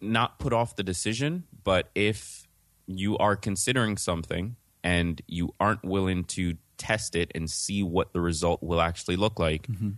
not 0.00 0.38
put 0.38 0.52
off 0.52 0.76
the 0.76 0.82
decision, 0.82 1.44
but 1.64 1.90
if 1.94 2.46
you 2.86 3.16
are 3.18 3.36
considering 3.36 3.96
something 3.96 4.56
and 4.82 5.22
you 5.26 5.54
aren't 5.58 5.84
willing 5.84 6.24
to 6.24 6.56
test 6.76 7.16
it 7.16 7.32
and 7.34 7.50
see 7.50 7.82
what 7.82 8.12
the 8.12 8.20
result 8.20 8.62
will 8.62 8.80
actually 8.80 9.16
look 9.16 9.38
like, 9.38 9.66
mm-hmm. 9.66 9.90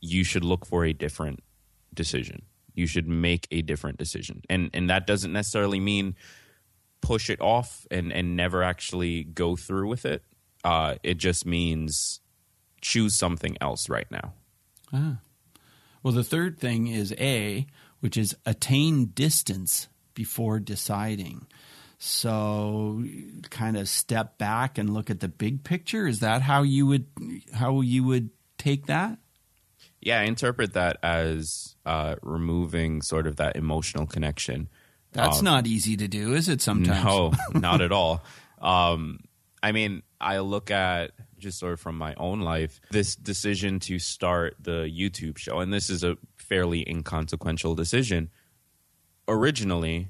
you 0.00 0.24
should 0.24 0.44
look 0.44 0.66
for 0.66 0.84
a 0.84 0.92
different 0.92 1.40
decision. 1.94 2.42
You 2.74 2.86
should 2.86 3.08
make 3.08 3.46
a 3.50 3.62
different 3.62 3.98
decision. 3.98 4.42
And 4.48 4.70
and 4.72 4.88
that 4.88 5.06
doesn't 5.06 5.32
necessarily 5.32 5.80
mean 5.80 6.16
push 7.00 7.30
it 7.30 7.40
off 7.40 7.86
and 7.90 8.12
and 8.12 8.36
never 8.36 8.62
actually 8.62 9.24
go 9.24 9.56
through 9.56 9.88
with 9.88 10.04
it. 10.04 10.22
Uh, 10.64 10.96
it 11.02 11.18
just 11.18 11.46
means 11.46 12.20
choose 12.80 13.16
something 13.16 13.56
else 13.60 13.88
right 13.88 14.10
now. 14.10 14.34
Ah. 14.92 15.18
Well, 16.02 16.14
the 16.14 16.24
third 16.24 16.58
thing 16.58 16.86
is 16.86 17.12
A, 17.18 17.66
which 18.00 18.16
is 18.16 18.36
attain 18.46 19.06
distance 19.06 19.88
before 20.14 20.60
deciding. 20.60 21.46
So 21.98 23.04
kind 23.50 23.76
of 23.76 23.88
step 23.88 24.38
back 24.38 24.78
and 24.78 24.94
look 24.94 25.10
at 25.10 25.20
the 25.20 25.28
big 25.28 25.64
picture. 25.64 26.06
Is 26.06 26.20
that 26.20 26.42
how 26.42 26.62
you 26.62 26.86
would 26.86 27.06
how 27.52 27.80
you 27.80 28.04
would 28.04 28.30
take 28.56 28.86
that? 28.86 29.18
Yeah, 30.00 30.20
I 30.20 30.24
interpret 30.24 30.74
that 30.74 30.98
as 31.02 31.74
uh, 31.84 32.14
removing 32.22 33.02
sort 33.02 33.26
of 33.26 33.36
that 33.36 33.56
emotional 33.56 34.06
connection. 34.06 34.68
That's 35.12 35.38
um, 35.38 35.44
not 35.44 35.66
easy 35.66 35.96
to 35.96 36.08
do, 36.08 36.34
is 36.34 36.48
it? 36.48 36.60
Sometimes, 36.60 37.04
no, 37.04 37.32
not 37.54 37.80
at 37.80 37.92
all. 37.92 38.22
Um, 38.60 39.20
I 39.62 39.72
mean, 39.72 40.02
I 40.20 40.38
look 40.38 40.70
at 40.70 41.12
just 41.38 41.58
sort 41.58 41.72
of 41.72 41.80
from 41.80 41.96
my 41.96 42.14
own 42.16 42.40
life 42.40 42.80
this 42.90 43.14
decision 43.14 43.78
to 43.80 43.98
start 43.98 44.56
the 44.60 44.90
YouTube 44.90 45.38
show, 45.38 45.60
and 45.60 45.72
this 45.72 45.90
is 45.90 46.04
a 46.04 46.16
fairly 46.36 46.88
inconsequential 46.88 47.74
decision. 47.74 48.30
Originally, 49.26 50.08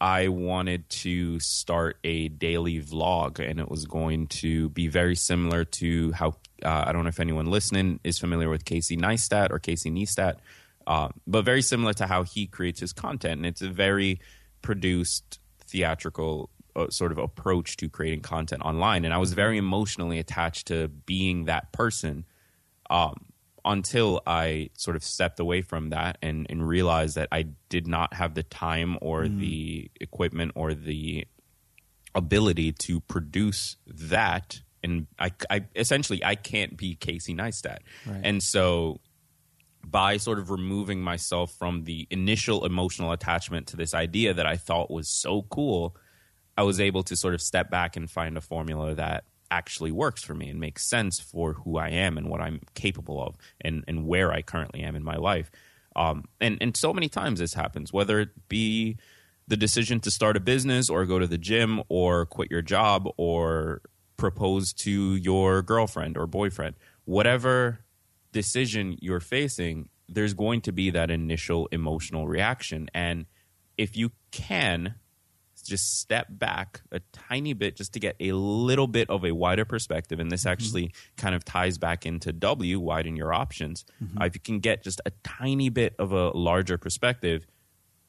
I 0.00 0.28
wanted 0.28 0.88
to 0.90 1.40
start 1.40 1.98
a 2.04 2.28
daily 2.28 2.80
vlog, 2.80 3.38
and 3.38 3.58
it 3.58 3.68
was 3.68 3.86
going 3.86 4.26
to 4.28 4.68
be 4.70 4.88
very 4.88 5.16
similar 5.16 5.64
to 5.64 6.12
how 6.12 6.36
uh, 6.64 6.84
I 6.86 6.92
don't 6.92 7.02
know 7.02 7.08
if 7.08 7.20
anyone 7.20 7.46
listening 7.46 8.00
is 8.04 8.18
familiar 8.18 8.50
with 8.50 8.64
Casey 8.64 8.96
Neistat 8.96 9.50
or 9.50 9.58
Casey 9.58 9.90
Neistat, 9.90 10.36
uh, 10.86 11.08
but 11.26 11.44
very 11.44 11.62
similar 11.62 11.92
to 11.94 12.06
how 12.06 12.22
he 12.22 12.46
creates 12.46 12.80
his 12.80 12.92
content. 12.92 13.38
And 13.38 13.46
it's 13.46 13.62
a 13.62 13.68
very 13.68 14.20
produced, 14.62 15.40
theatrical 15.66 16.50
uh, 16.76 16.88
sort 16.90 17.12
of 17.12 17.18
approach 17.18 17.76
to 17.78 17.88
creating 17.88 18.20
content 18.20 18.62
online. 18.62 19.04
And 19.04 19.12
I 19.12 19.18
was 19.18 19.32
very 19.32 19.58
emotionally 19.58 20.18
attached 20.18 20.68
to 20.68 20.88
being 20.88 21.46
that 21.46 21.72
person 21.72 22.24
um, 22.90 23.26
until 23.64 24.22
I 24.26 24.70
sort 24.74 24.96
of 24.96 25.02
stepped 25.02 25.40
away 25.40 25.62
from 25.62 25.90
that 25.90 26.18
and, 26.22 26.46
and 26.48 26.66
realized 26.66 27.16
that 27.16 27.28
I 27.32 27.46
did 27.68 27.88
not 27.88 28.14
have 28.14 28.34
the 28.34 28.44
time 28.44 28.96
or 29.00 29.24
mm. 29.24 29.40
the 29.40 29.90
equipment 30.00 30.52
or 30.54 30.72
the 30.74 31.26
ability 32.14 32.72
to 32.72 33.00
produce 33.00 33.76
that 33.86 34.60
and 34.82 35.06
I, 35.18 35.32
I 35.50 35.64
essentially 35.74 36.24
I 36.24 36.36
can't 36.36 36.76
be 36.76 36.94
Casey 36.94 37.34
Neistat, 37.34 37.78
right. 38.06 38.20
and 38.22 38.40
so 38.42 39.00
by 39.88 40.16
sort 40.16 40.38
of 40.38 40.50
removing 40.50 41.00
myself 41.00 41.52
from 41.52 41.84
the 41.84 42.06
initial 42.10 42.66
emotional 42.66 43.12
attachment 43.12 43.68
to 43.68 43.76
this 43.76 43.94
idea 43.94 44.34
that 44.34 44.46
I 44.46 44.56
thought 44.56 44.90
was 44.90 45.08
so 45.08 45.42
cool, 45.42 45.96
I 46.58 46.64
was 46.64 46.80
able 46.80 47.02
to 47.04 47.16
sort 47.16 47.34
of 47.34 47.40
step 47.40 47.70
back 47.70 47.96
and 47.96 48.10
find 48.10 48.36
a 48.36 48.40
formula 48.40 48.94
that 48.94 49.24
actually 49.50 49.92
works 49.92 50.24
for 50.24 50.34
me 50.34 50.48
and 50.48 50.58
makes 50.58 50.84
sense 50.84 51.20
for 51.20 51.52
who 51.52 51.78
I 51.78 51.90
am 51.90 52.18
and 52.18 52.28
what 52.28 52.40
I'm 52.40 52.60
capable 52.74 53.22
of 53.22 53.36
and, 53.60 53.84
and 53.86 54.06
where 54.06 54.32
I 54.32 54.42
currently 54.42 54.82
am 54.82 54.96
in 54.96 55.04
my 55.04 55.16
life. 55.16 55.52
Um, 55.94 56.24
and, 56.40 56.58
and 56.60 56.76
so 56.76 56.92
many 56.92 57.08
times 57.08 57.38
this 57.38 57.54
happens, 57.54 57.92
whether 57.92 58.18
it 58.18 58.48
be 58.48 58.96
the 59.46 59.56
decision 59.56 60.00
to 60.00 60.10
start 60.10 60.36
a 60.36 60.40
business 60.40 60.90
or 60.90 61.06
go 61.06 61.20
to 61.20 61.28
the 61.28 61.38
gym 61.38 61.80
or 61.88 62.26
quit 62.26 62.50
your 62.50 62.62
job 62.62 63.08
or 63.16 63.82
propose 64.16 64.72
to 64.72 65.14
your 65.14 65.62
girlfriend 65.62 66.16
or 66.16 66.26
boyfriend, 66.26 66.74
whatever 67.04 67.78
decision 68.36 68.98
you're 69.00 69.18
facing, 69.18 69.88
there's 70.10 70.34
going 70.34 70.60
to 70.60 70.72
be 70.72 70.90
that 70.90 71.10
initial 71.10 71.68
emotional 71.72 72.28
reaction. 72.28 72.90
And 72.92 73.24
if 73.78 73.96
you 73.96 74.12
can 74.30 74.96
just 75.64 75.98
step 75.98 76.26
back 76.28 76.82
a 76.92 77.00
tiny 77.12 77.54
bit 77.54 77.76
just 77.76 77.94
to 77.94 77.98
get 77.98 78.14
a 78.20 78.32
little 78.32 78.86
bit 78.86 79.08
of 79.08 79.24
a 79.24 79.32
wider 79.32 79.64
perspective, 79.64 80.20
and 80.20 80.30
this 80.30 80.42
mm-hmm. 80.42 80.50
actually 80.50 80.92
kind 81.16 81.34
of 81.34 81.46
ties 81.46 81.78
back 81.78 82.04
into 82.04 82.30
W, 82.30 82.78
widen 82.78 83.16
your 83.16 83.32
options. 83.32 83.86
Mm-hmm. 84.04 84.20
Uh, 84.20 84.26
if 84.26 84.34
you 84.34 84.40
can 84.40 84.60
get 84.60 84.84
just 84.84 85.00
a 85.06 85.12
tiny 85.24 85.70
bit 85.70 85.94
of 85.98 86.12
a 86.12 86.28
larger 86.28 86.76
perspective, 86.76 87.46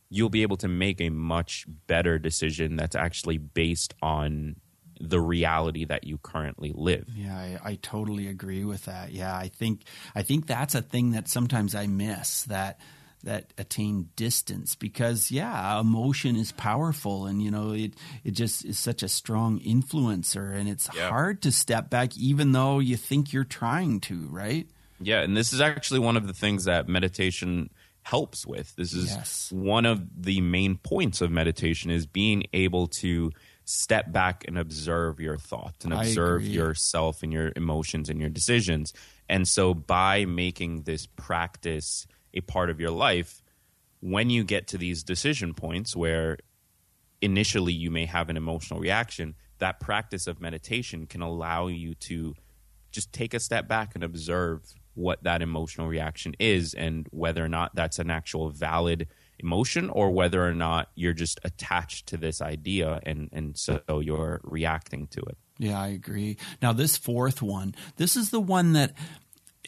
you'll 0.09 0.29
be 0.29 0.41
able 0.41 0.57
to 0.57 0.67
make 0.67 0.99
a 0.99 1.09
much 1.09 1.65
better 1.87 2.19
decision 2.19 2.75
that's 2.75 2.97
actually 2.97 3.37
based 3.37 3.93
on 4.01 4.57
the 4.99 5.19
reality 5.19 5.86
that 5.86 6.05
you 6.05 6.17
currently 6.17 6.71
live. 6.75 7.07
Yeah, 7.15 7.36
I, 7.36 7.60
I, 7.63 7.79
totally 7.81 8.27
agree 8.27 8.65
with 8.65 8.86
that. 8.86 9.12
Yeah, 9.12 9.36
I 9.36 9.47
think 9.47 9.83
I 10.15 10.21
think 10.21 10.47
that's 10.47 10.75
a 10.75 10.81
thing 10.81 11.12
that 11.12 11.27
sometimes 11.27 11.75
I 11.75 11.88
miss 11.88 12.43
that 12.43 12.79
that 13.23 13.51
attain 13.57 14.10
distance 14.15 14.75
because 14.75 15.31
yeah, 15.31 15.79
emotion 15.79 16.36
is 16.36 16.51
powerful 16.51 17.25
and 17.25 17.41
you 17.41 17.51
know 17.51 17.71
it 17.71 17.93
it 18.23 18.31
just 18.31 18.63
is 18.63 18.77
such 18.77 19.03
a 19.03 19.07
strong 19.07 19.60
influencer 19.60 20.55
and 20.55 20.69
it's 20.69 20.88
yeah. 20.95 21.10
hard 21.10 21.41
to 21.41 21.51
step 21.51 21.89
back 21.89 22.15
even 22.17 22.51
though 22.51 22.79
you 22.79 22.95
think 22.95 23.33
you're 23.33 23.43
trying 23.43 23.99
to, 23.99 24.27
right? 24.27 24.67
Yeah, 24.99 25.21
and 25.21 25.36
this 25.38 25.53
is 25.53 25.62
actually 25.62 25.99
one 25.99 26.17
of 26.17 26.27
the 26.27 26.33
things 26.33 26.65
that 26.65 26.88
meditation 26.88 27.69
helps 28.07 28.47
with. 28.47 28.73
This 28.75 28.93
is 28.93 29.12
yes. 29.12 29.51
one 29.51 29.86
of 29.86 30.01
the 30.23 30.39
main 30.41 30.77
points 30.77 31.19
of 31.19 31.29
meditation 31.29 31.91
is 31.91 32.05
being 32.05 32.43
able 32.53 32.88
to 33.01 33.31
step 33.67 34.12
back 34.12 34.45
and 34.47 34.58
observe 34.58 35.19
your 35.19 35.38
thoughts 35.38 35.84
and 35.84 35.93
observe 35.93 36.45
yourself 36.47 37.21
and 37.21 37.34
your 37.34 37.51
emotions 37.56 38.10
and 38.10 38.19
your 38.19 38.30
decisions. 38.30 38.93
And 39.27 39.47
so, 39.47 39.73
by 39.73 40.25
making 40.25 40.84
this 40.84 41.06
practice 41.06 42.08
a 42.34 42.41
part 42.41 42.69
of 42.69 42.80
your 42.80 42.91
life, 42.91 43.43
when 43.99 44.30
you 44.30 44.43
get 44.43 44.67
to 44.67 44.77
these 44.77 45.03
decision 45.03 45.53
points 45.53 45.95
where 45.95 46.38
initially 47.21 47.73
you 47.73 47.91
may 47.91 48.06
have 48.06 48.30
an 48.30 48.38
emotional 48.38 48.80
reaction, 48.80 49.36
that 49.60 49.80
practice 49.80 50.27
of 50.27 50.39
meditation 50.39 51.06
can 51.06 51.21
allow 51.21 51.67
you 51.67 51.93
to 51.95 52.36
just 52.91 53.12
take 53.12 53.34
a 53.34 53.39
step 53.39 53.67
back 53.67 53.95
and 53.95 54.03
observe 54.03 54.62
what 54.93 55.23
that 55.23 55.41
emotional 55.41 55.88
reaction 55.88 56.36
is 56.39 56.73
and 56.73 57.08
whether 57.12 57.43
or 57.43 57.49
not 57.49 57.75
that's 57.75 57.99
an 57.99 58.10
actual 58.10 58.49
valid 58.49 59.08
emotion 59.39 59.89
or 59.89 60.12
whether 60.12 60.45
or 60.45 60.54
not 60.54 60.89
you're 60.95 61.13
just 61.13 61.39
attached 61.43 62.08
to 62.08 62.17
this 62.17 62.41
idea 62.41 63.00
and 63.04 63.30
and 63.32 63.58
so 63.58 63.82
you're 64.02 64.41
reacting 64.43 65.08
to 65.08 65.21
it. 65.21 65.38
Yeah, 65.60 65.80
I 65.80 65.88
agree. 65.88 66.38
Now 66.62 66.73
this 66.73 66.97
fourth 66.97 67.41
one, 67.41 67.76
this 67.97 68.15
is 68.15 68.30
the 68.30 68.39
one 68.39 68.73
that 68.73 68.93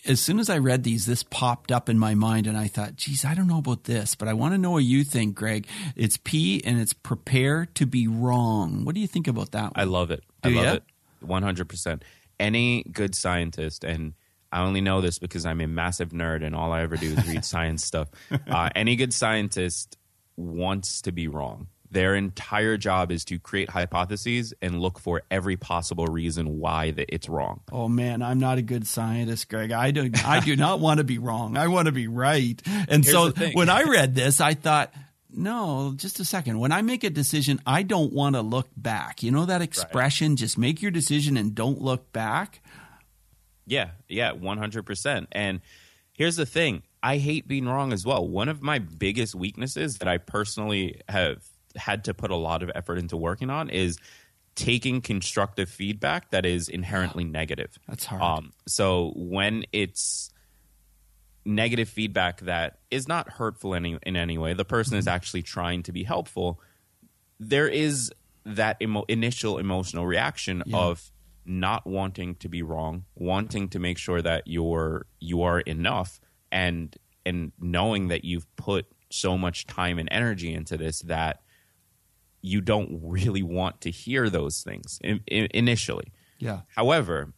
as 0.06 0.20
soon 0.20 0.40
as 0.40 0.50
I 0.50 0.58
read 0.58 0.84
these, 0.84 1.06
this 1.06 1.24
popped 1.24 1.72
up 1.72 1.90
in 1.90 2.00
my 2.00 2.16
mind, 2.16 2.48
and 2.48 2.58
I 2.58 2.68
thought, 2.68 2.96
geez, 2.96 3.26
I 3.26 3.34
don't 3.34 3.48
know 3.48 3.58
about 3.58 3.84
this, 3.84 4.16
but 4.16 4.28
I 4.28 4.34
want 4.34 4.54
to 4.54 4.58
know 4.58 4.72
what 4.72 4.84
you 4.84 5.04
think, 5.04 5.36
Greg. 5.36 5.68
It's 5.96 6.18
P 6.24 6.62
and 6.64 6.80
it's 6.80 6.94
prepare 6.94 7.66
to 7.76 7.86
be 7.86 8.08
wrong. 8.08 8.86
What 8.86 8.96
do 8.96 9.02
you 9.02 9.08
think 9.08 9.28
about 9.28 9.52
that 9.52 9.64
one? 9.64 9.74
I 9.76 9.84
love 9.84 10.12
it. 10.12 10.24
Do 10.42 10.58
I 10.58 10.64
love 10.64 10.76
it. 10.76 10.84
100%. 11.26 12.02
Any 12.40 12.84
good 12.84 13.16
scientist, 13.16 13.84
and 13.84 14.14
I 14.52 14.62
only 14.62 14.82
know 14.82 15.02
this 15.02 15.20
because 15.20 15.46
I'm 15.46 15.62
a 15.62 15.68
massive 15.68 16.10
nerd 16.10 16.44
and 16.44 16.56
all 16.56 16.72
I 16.72 16.82
ever 16.82 16.98
do 16.98 17.14
is 17.14 17.28
read 17.28 17.46
science 17.46 17.86
stuff. 17.86 18.10
Uh, 18.48 18.70
any 18.76 18.96
good 18.96 19.14
scientist 19.14 19.98
wants 20.36 21.02
to 21.04 21.12
be 21.12 21.28
wrong. 21.28 21.68
Their 21.92 22.14
entire 22.14 22.78
job 22.78 23.12
is 23.12 23.26
to 23.26 23.40
create 23.40 23.70
hypotheses 23.70 24.54
and 24.62 24.80
look 24.80 25.00
for 25.00 25.24
every 25.32 25.58
possible 25.58 26.06
reason 26.06 26.60
why 26.60 26.92
that 26.92 27.14
it's 27.14 27.28
wrong. 27.28 27.62
Oh 27.72 27.88
man, 27.88 28.22
I'm 28.22 28.40
not 28.40 28.60
a 28.60 28.62
good 28.62 28.86
scientist, 28.86 29.50
Greg. 29.50 29.72
I 29.72 29.90
do 29.90 30.12
I 30.24 30.40
do 30.40 30.56
not 30.56 30.80
want 30.80 31.00
to 31.00 31.04
be 31.04 31.18
wrong. 31.18 31.58
I 31.58 31.68
want 31.68 31.88
to 31.88 31.92
be 31.92 32.08
right. 32.08 32.62
And 32.88 33.04
Here's 33.04 33.12
so 33.12 33.32
when 33.54 33.70
I 33.70 33.84
read 33.90 34.14
this, 34.14 34.40
I 34.40 34.54
thought 34.54 34.94
no, 35.32 35.94
just 35.96 36.20
a 36.20 36.26
second. 36.26 36.60
When 36.60 36.72
I 36.72 36.82
make 36.82 37.04
a 37.04 37.10
decision, 37.10 37.62
I 37.66 37.84
don't 37.84 38.12
want 38.14 38.36
to 38.36 38.42
look 38.42 38.68
back. 38.76 39.22
You 39.22 39.32
know 39.32 39.46
that 39.46 39.62
expression, 39.62 40.32
right. 40.32 40.38
just 40.38 40.58
make 40.58 40.82
your 40.82 40.92
decision 40.92 41.38
and 41.38 41.54
don't 41.54 41.82
look 41.82 42.12
back? 42.12 42.62
Yeah, 43.70 43.92
yeah, 44.08 44.34
100%. 44.34 45.28
And 45.32 45.62
here's 46.12 46.36
the 46.36 46.46
thing 46.46 46.84
I 47.02 47.18
hate 47.18 47.48
being 47.48 47.68
wrong 47.68 47.94
as 47.94 48.06
well. 48.06 48.28
One 48.28 48.50
of 48.50 48.62
my 48.62 48.80
biggest 48.80 49.36
weaknesses 49.36 50.00
that 50.00 50.08
I 50.08 50.18
personally 50.18 51.02
have 51.08 51.44
had 51.76 52.06
to 52.06 52.14
put 52.14 52.32
a 52.32 52.36
lot 52.36 52.64
of 52.64 52.72
effort 52.74 52.98
into 52.98 53.16
working 53.16 53.50
on 53.50 53.70
is 53.70 53.98
taking 54.56 55.02
constructive 55.02 55.70
feedback 55.70 56.32
that 56.32 56.46
is 56.46 56.68
inherently 56.68 57.24
negative. 57.24 57.78
That's 57.88 58.06
hard. 58.06 58.22
Um, 58.22 58.52
so 58.68 59.14
when 59.16 59.64
it's 59.72 60.32
negative 61.46 61.88
feedback 61.88 62.42
that 62.42 62.80
is 62.90 63.08
not 63.08 63.30
hurtful 63.30 63.76
any, 63.76 63.98
in 64.04 64.16
any 64.16 64.38
way, 64.38 64.54
the 64.54 64.66
person 64.66 64.94
mm-hmm. 64.94 65.00
is 65.00 65.08
actually 65.08 65.44
trying 65.44 65.84
to 65.84 65.92
be 65.92 66.04
helpful, 66.04 66.60
there 67.40 67.68
is 67.68 68.12
that 68.46 68.78
emo- 68.82 69.06
initial 69.08 69.60
emotional 69.60 70.08
reaction 70.08 70.64
yeah. 70.66 70.78
of 70.78 71.12
not 71.50 71.86
wanting 71.86 72.36
to 72.36 72.48
be 72.48 72.62
wrong, 72.62 73.06
wanting 73.16 73.70
to 73.70 73.80
make 73.80 73.98
sure 73.98 74.22
that 74.22 74.44
you're 74.46 75.08
you 75.20 75.42
are 75.42 75.60
enough, 75.62 76.22
and 76.52 76.96
and 77.26 77.52
knowing 77.60 78.08
that 78.10 78.24
you've 78.24 78.48
put 78.56 78.86
so 79.10 79.38
much 79.38 79.66
time 79.66 79.98
and 80.00 80.08
energy 80.12 80.54
into 80.54 80.78
this 80.78 81.02
that 81.02 81.42
you 82.42 82.62
don't 82.62 83.00
really 83.04 83.44
want 83.44 83.82
to 83.82 83.92
hear 83.92 84.30
those 84.30 84.62
things 84.64 85.00
in, 85.04 85.20
in, 85.28 85.48
initially. 85.52 86.14
Yeah. 86.38 86.62
However, 86.76 87.34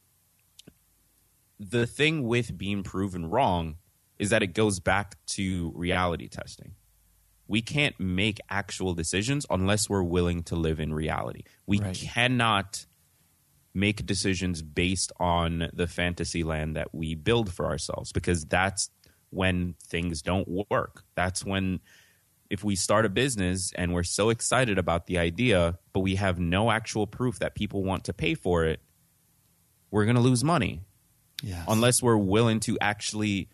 the 1.60 1.88
thing 1.88 2.24
with 2.24 2.58
being 2.58 2.84
proven 2.84 3.30
wrong 3.30 3.78
is 4.20 4.30
that 4.30 4.44
it 4.44 4.54
goes 4.54 4.80
back 4.80 5.16
to 5.26 5.72
reality 5.76 6.28
testing. 6.28 6.74
We 7.48 7.62
can't 7.62 8.00
make 8.00 8.40
actual 8.50 8.94
decisions 8.94 9.46
unless 9.50 9.90
we're 9.90 10.04
willing 10.04 10.44
to 10.44 10.56
live 10.56 10.80
in 10.80 10.94
reality. 10.94 11.44
We 11.66 11.80
right. 11.80 11.96
cannot 11.96 12.86
make 13.74 14.06
decisions 14.06 14.62
based 14.62 15.12
on 15.20 15.70
the 15.74 15.88
fantasy 15.88 16.44
land 16.44 16.76
that 16.76 16.94
we 16.94 17.16
build 17.16 17.54
for 17.54 17.66
ourselves 17.66 18.12
because 18.12 18.46
that's 18.46 18.90
when 19.30 19.76
things 19.88 20.22
don't 20.22 20.48
work. 20.70 21.04
That's 21.16 21.46
when 21.46 21.80
if 22.50 22.66
we 22.66 22.76
start 22.76 23.06
a 23.06 23.10
business 23.10 23.72
and 23.78 23.94
we're 23.94 24.04
so 24.04 24.30
excited 24.30 24.78
about 24.78 25.06
the 25.06 25.18
idea, 25.18 25.80
but 25.94 26.02
we 26.02 26.16
have 26.16 26.38
no 26.38 26.70
actual 26.70 27.08
proof 27.08 27.40
that 27.40 27.56
people 27.56 27.82
want 27.82 28.04
to 28.04 28.14
pay 28.14 28.34
for 28.34 28.66
it, 28.66 28.82
we're 29.90 30.04
going 30.04 30.18
to 30.18 30.22
lose 30.22 30.44
money. 30.44 30.82
Yes. 31.42 31.64
Unless 31.70 32.04
we're 32.04 32.18
willing 32.18 32.60
to 32.62 32.78
actually 32.82 33.48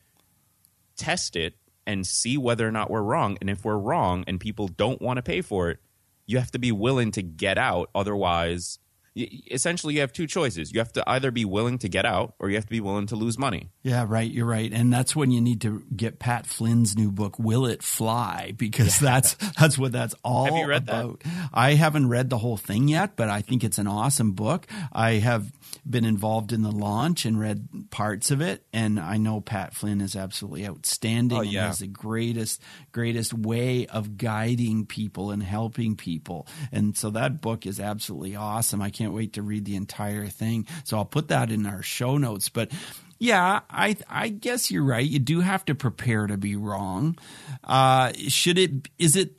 test 0.97 1.36
it 1.36 1.53
and 1.86 2.08
see 2.08 2.38
whether 2.38 2.67
or 2.67 2.71
not 2.71 2.89
we're 2.89 3.03
wrong. 3.03 3.38
And 3.39 3.51
if 3.51 3.63
we're 3.63 3.77
wrong 3.77 4.23
and 4.27 4.39
people 4.39 4.67
don't 4.67 4.99
want 4.99 5.17
to 5.17 5.21
pay 5.23 5.41
for 5.41 5.69
it, 5.69 5.77
you 6.25 6.39
have 6.39 6.51
to 6.51 6.60
be 6.60 6.71
willing 6.71 7.12
to 7.12 7.21
get 7.21 7.60
out. 7.60 7.91
Otherwise, 7.93 8.80
essentially 9.17 9.95
you 9.95 10.01
have 10.01 10.13
two 10.13 10.27
choices. 10.27 10.71
You 10.71 10.80
have 10.80 10.93
to 10.93 11.03
either 11.08 11.32
be 11.32 11.45
willing 11.45 11.77
to 11.80 11.89
get 11.89 12.06
out 12.06 12.36
or 12.39 12.49
you 12.49 12.56
have 12.56 12.65
to 12.65 12.71
be 12.71 12.82
willing 12.82 13.08
to 13.08 13.15
lose 13.15 13.38
money. 13.38 13.69
Yeah 13.84 14.06
right. 14.08 14.30
You're 14.30 14.45
right. 14.45 14.71
And 14.71 14.91
that's 14.91 15.15
when 15.15 15.32
you 15.32 15.41
need 15.41 15.62
to 15.62 15.84
get 15.95 16.19
pat 16.19 16.45
flynn's 16.45 16.95
new 16.95 17.12
book 17.12 17.39
will 17.39 17.65
it 17.65 17.84
fly? 17.84 18.53
Because 18.58 19.01
yeah. 19.01 19.12
that's 19.12 19.36
that's 19.60 19.77
what 19.77 19.91
that's 19.91 20.15
all 20.23 20.45
have 20.45 20.56
you 20.56 20.67
read 20.67 20.84
about. 20.84 21.19
That? 21.21 21.49
i 21.53 21.73
haven't 21.73 22.10
read 22.10 22.30
the 22.30 22.38
whole 22.38 22.58
thing 22.58 22.88
yet 22.88 23.15
but 23.15 23.30
i 23.30 23.41
think 23.41 23.63
it's 23.63 23.77
an 23.77 23.88
awesome 23.88 24.34
book. 24.34 24.67
I 24.91 25.13
have 25.13 25.51
been 25.89 26.06
involved 26.06 26.53
in 26.53 26.62
the 26.63 26.71
launch 26.71 27.25
and 27.25 27.39
read 27.39 27.67
parts 27.89 28.32
of 28.32 28.41
it 28.41 28.63
and 28.73 28.99
i 28.99 29.17
know 29.17 29.41
pat 29.41 29.73
flynn 29.73 30.01
is 30.01 30.15
absolutely 30.15 30.65
outstanding 30.65 31.38
oh, 31.38 31.41
yeah. 31.41 31.60
and 31.60 31.67
has 31.67 31.80
the 31.80 31.88
greatest 31.88 32.62
greatest 32.91 33.34
way 33.34 33.86
of 33.88 34.17
guiding 34.17 34.86
people 34.86 35.32
and 35.32 35.43
helping 35.43 35.95
people. 35.95 36.47
And 36.71 36.97
so 36.97 37.10
that 37.12 37.41
book 37.41 37.65
is 37.65 37.80
absolutely 37.80 38.36
awesome. 38.36 38.82
I 38.82 38.89
can't 38.89 39.07
can't 39.08 39.15
wait 39.15 39.34
to 39.34 39.41
read 39.41 39.65
the 39.65 39.76
entire 39.76 40.28
thing. 40.28 40.67
So 40.84 40.98
I'll 40.98 41.06
put 41.06 41.30
that 41.30 41.52
in 41.52 41.65
our 41.65 41.82
show 41.82 42.17
notes. 42.17 42.50
But 42.50 42.72
yeah, 43.20 43.62
I 43.70 43.96
I 44.10 44.30
guess 44.30 44.70
you're 44.70 44.84
right. 44.84 45.06
You 45.06 45.20
do 45.20 45.39
have 45.39 45.65
to 45.65 45.76
prepare 45.76 46.28
to 46.28 46.38
be 46.38 46.56
wrong. 46.56 47.17
Uh, 47.63 48.12
should 48.28 48.58
it 48.58 48.89
is 48.98 49.15
it 49.15 49.32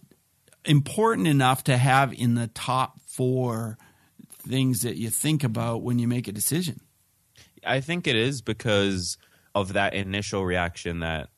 important 0.64 1.28
enough 1.28 1.64
to 1.64 1.76
have 1.76 2.12
in 2.12 2.34
the 2.34 2.48
top 2.48 3.00
four 3.06 3.78
things 4.30 4.82
that 4.82 4.96
you 4.96 5.10
think 5.10 5.44
about 5.44 5.82
when 5.82 5.98
you 5.98 6.08
make 6.08 6.28
a 6.28 6.32
decision? 6.32 6.80
I 7.64 7.80
think 7.80 8.06
it 8.06 8.16
is 8.16 8.40
because 8.40 9.18
of 9.54 9.74
that 9.74 9.94
initial 9.94 10.44
reaction 10.44 11.00
that 11.00 11.28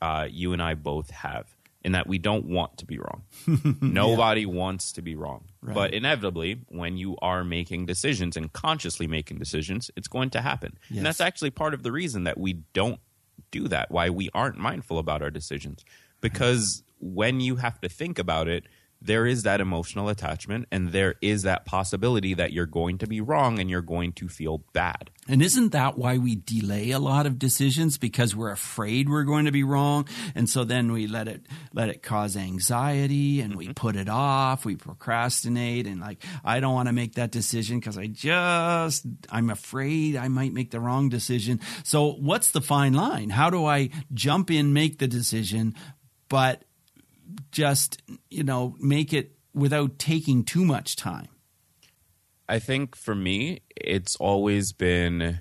uh, 0.00 0.26
you 0.28 0.52
and 0.52 0.62
I 0.62 0.74
both 0.74 1.10
have 1.10 1.55
in 1.86 1.92
that 1.92 2.08
we 2.08 2.18
don't 2.18 2.46
want 2.46 2.78
to 2.78 2.84
be 2.84 2.98
wrong. 2.98 3.22
Nobody 3.80 4.40
yeah. 4.40 4.48
wants 4.48 4.90
to 4.90 5.02
be 5.02 5.14
wrong. 5.14 5.44
Right. 5.62 5.72
But 5.72 5.94
inevitably, 5.94 6.62
when 6.68 6.96
you 6.96 7.16
are 7.22 7.44
making 7.44 7.86
decisions 7.86 8.36
and 8.36 8.52
consciously 8.52 9.06
making 9.06 9.38
decisions, 9.38 9.88
it's 9.96 10.08
going 10.08 10.30
to 10.30 10.40
happen. 10.40 10.78
Yes. 10.90 10.96
And 10.96 11.06
that's 11.06 11.20
actually 11.20 11.50
part 11.52 11.74
of 11.74 11.84
the 11.84 11.92
reason 11.92 12.24
that 12.24 12.38
we 12.38 12.54
don't 12.72 12.98
do 13.52 13.68
that, 13.68 13.92
why 13.92 14.10
we 14.10 14.30
aren't 14.34 14.58
mindful 14.58 14.98
about 14.98 15.22
our 15.22 15.30
decisions. 15.30 15.84
Because 16.20 16.82
right. 17.00 17.12
when 17.14 17.38
you 17.38 17.54
have 17.54 17.80
to 17.82 17.88
think 17.88 18.18
about 18.18 18.48
it, 18.48 18.64
there 19.00 19.26
is 19.26 19.42
that 19.44 19.60
emotional 19.60 20.08
attachment 20.08 20.66
and 20.70 20.92
there 20.92 21.14
is 21.20 21.42
that 21.42 21.64
possibility 21.64 22.34
that 22.34 22.52
you're 22.52 22.66
going 22.66 22.98
to 22.98 23.06
be 23.06 23.20
wrong 23.20 23.58
and 23.58 23.70
you're 23.70 23.82
going 23.82 24.12
to 24.12 24.28
feel 24.28 24.64
bad. 24.72 25.10
And 25.28 25.42
isn't 25.42 25.72
that 25.72 25.98
why 25.98 26.18
we 26.18 26.36
delay 26.36 26.90
a 26.90 26.98
lot 26.98 27.26
of 27.26 27.38
decisions 27.38 27.98
because 27.98 28.34
we're 28.34 28.50
afraid 28.50 29.08
we're 29.08 29.24
going 29.24 29.46
to 29.46 29.52
be 29.52 29.64
wrong 29.64 30.08
and 30.34 30.48
so 30.48 30.64
then 30.64 30.92
we 30.92 31.06
let 31.06 31.28
it 31.28 31.46
let 31.72 31.88
it 31.88 32.02
cause 32.02 32.36
anxiety 32.36 33.40
and 33.40 33.50
mm-hmm. 33.50 33.58
we 33.68 33.72
put 33.72 33.96
it 33.96 34.08
off, 34.08 34.64
we 34.64 34.76
procrastinate 34.76 35.86
and 35.86 36.00
like 36.00 36.24
I 36.44 36.60
don't 36.60 36.74
want 36.74 36.88
to 36.88 36.92
make 36.92 37.14
that 37.14 37.30
decision 37.30 37.80
cuz 37.80 37.98
I 37.98 38.06
just 38.06 39.06
I'm 39.30 39.50
afraid 39.50 40.16
I 40.16 40.28
might 40.28 40.52
make 40.52 40.70
the 40.70 40.80
wrong 40.80 41.08
decision. 41.08 41.60
So 41.84 42.12
what's 42.12 42.50
the 42.50 42.60
fine 42.60 42.94
line? 42.94 43.30
How 43.30 43.50
do 43.50 43.66
I 43.66 43.90
jump 44.14 44.50
in, 44.50 44.72
make 44.72 44.98
the 44.98 45.08
decision 45.08 45.74
but 46.28 46.64
just 47.50 48.02
you 48.30 48.44
know 48.44 48.76
make 48.80 49.12
it 49.12 49.32
without 49.54 49.98
taking 49.98 50.44
too 50.44 50.64
much 50.64 50.96
time? 50.96 51.28
I 52.48 52.58
think 52.58 52.94
for 52.94 53.14
me, 53.14 53.60
it's 53.76 54.16
always 54.16 54.72
been. 54.72 55.40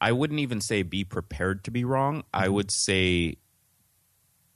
I 0.00 0.12
wouldn't 0.12 0.40
even 0.40 0.60
say 0.60 0.82
be 0.82 1.04
prepared 1.04 1.64
to 1.64 1.70
be 1.70 1.84
wrong. 1.84 2.24
I 2.32 2.44
mm-hmm. 2.44 2.54
would 2.54 2.70
say 2.70 3.36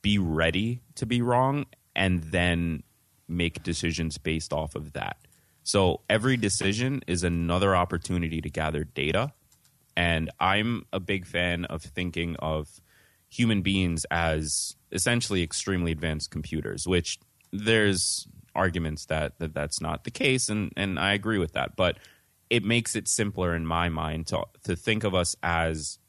be 0.01 0.17
ready 0.17 0.81
to 0.95 1.05
be 1.05 1.21
wrong 1.21 1.65
and 1.95 2.23
then 2.23 2.83
make 3.27 3.63
decisions 3.63 4.17
based 4.17 4.53
off 4.53 4.75
of 4.75 4.93
that. 4.93 5.17
So 5.63 6.01
every 6.09 6.37
decision 6.37 7.01
is 7.07 7.23
another 7.23 7.75
opportunity 7.75 8.41
to 8.41 8.49
gather 8.49 8.83
data. 8.83 9.33
And 9.95 10.31
I'm 10.39 10.85
a 10.93 10.99
big 10.99 11.25
fan 11.25 11.65
of 11.65 11.81
thinking 11.81 12.35
of 12.37 12.79
human 13.29 13.61
beings 13.61 14.05
as 14.11 14.75
essentially 14.91 15.43
extremely 15.43 15.91
advanced 15.91 16.31
computers, 16.31 16.87
which 16.87 17.19
there's 17.51 18.27
arguments 18.55 19.05
that, 19.05 19.37
that 19.39 19.53
that's 19.53 19.79
not 19.81 20.03
the 20.03 20.11
case, 20.11 20.49
and, 20.49 20.71
and 20.75 20.99
I 20.99 21.13
agree 21.13 21.37
with 21.37 21.53
that. 21.53 21.75
But 21.75 21.97
it 22.49 22.63
makes 22.63 22.95
it 22.95 23.07
simpler 23.07 23.55
in 23.55 23.65
my 23.65 23.89
mind 23.89 24.27
to 24.27 24.43
to 24.63 24.75
think 24.75 25.03
of 25.03 25.13
us 25.13 25.35
as 25.43 25.99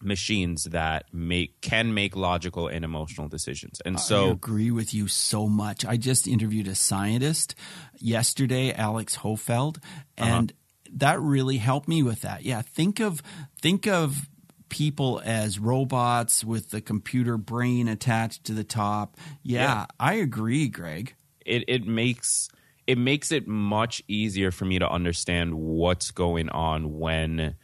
machines 0.00 0.64
that 0.64 1.06
make 1.12 1.60
can 1.60 1.94
make 1.94 2.14
logical 2.14 2.68
and 2.68 2.84
emotional 2.84 3.28
decisions. 3.28 3.80
And 3.84 3.98
so 3.98 4.28
I 4.28 4.32
agree 4.32 4.70
with 4.70 4.92
you 4.92 5.08
so 5.08 5.48
much. 5.48 5.84
I 5.84 5.96
just 5.96 6.28
interviewed 6.28 6.68
a 6.68 6.74
scientist 6.74 7.54
yesterday, 7.98 8.72
Alex 8.72 9.16
Hofeld, 9.18 9.78
uh-huh. 9.78 10.30
and 10.30 10.52
uh-huh. 10.52 10.90
that 10.96 11.20
really 11.20 11.56
helped 11.56 11.88
me 11.88 12.02
with 12.02 12.20
that. 12.22 12.44
Yeah, 12.44 12.62
think 12.62 13.00
of 13.00 13.22
think 13.60 13.86
of 13.86 14.28
people 14.74 15.22
as 15.24 15.60
robots 15.60 16.42
with 16.42 16.70
the 16.70 16.80
computer 16.80 17.36
brain 17.36 17.86
attached 17.86 18.42
to 18.42 18.52
the 18.52 18.64
top. 18.64 19.16
Yeah, 19.44 19.62
yeah. 19.62 19.86
I 20.00 20.14
agree, 20.14 20.66
Greg. 20.66 21.14
It 21.46 21.62
it 21.68 21.86
makes 21.86 22.48
it 22.88 22.98
makes 22.98 23.30
it 23.30 23.46
much 23.46 24.02
easier 24.08 24.50
for 24.50 24.64
me 24.64 24.80
to 24.80 24.90
understand 24.90 25.54
what's 25.54 26.10
going 26.10 26.48
on 26.48 26.98
when 26.98 27.54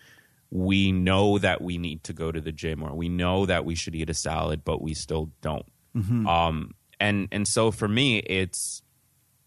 we 0.52 0.92
know 0.92 1.38
that 1.38 1.60
we 1.60 1.78
need 1.78 2.04
to 2.04 2.12
go 2.12 2.30
to 2.30 2.40
the 2.40 2.52
gym 2.52 2.80
or 2.80 2.94
we 2.94 3.08
know 3.08 3.44
that 3.44 3.64
we 3.64 3.74
should 3.74 3.96
eat 3.96 4.08
a 4.08 4.14
salad 4.14 4.62
but 4.64 4.80
we 4.80 4.94
still 4.94 5.32
don't. 5.40 5.66
Mm-hmm. 5.96 6.28
Um, 6.28 6.74
and 7.00 7.26
and 7.32 7.48
so 7.48 7.72
for 7.72 7.88
me 7.88 8.18
it's 8.18 8.82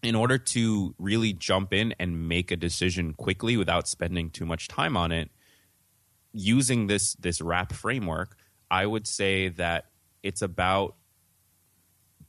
in 0.02 0.14
order 0.14 0.36
to 0.36 0.94
really 0.98 1.32
jump 1.32 1.72
in 1.72 1.94
and 1.98 2.28
make 2.28 2.50
a 2.50 2.56
decision 2.56 3.14
quickly 3.14 3.56
without 3.56 3.88
spending 3.88 4.28
too 4.28 4.44
much 4.44 4.68
time 4.68 4.98
on 4.98 5.12
it 5.12 5.30
using 6.34 6.88
this 6.88 7.14
this 7.14 7.40
WRAP 7.40 7.72
framework, 7.72 8.36
I 8.70 8.84
would 8.84 9.06
say 9.06 9.48
that 9.50 9.86
it's 10.22 10.42
about 10.42 10.96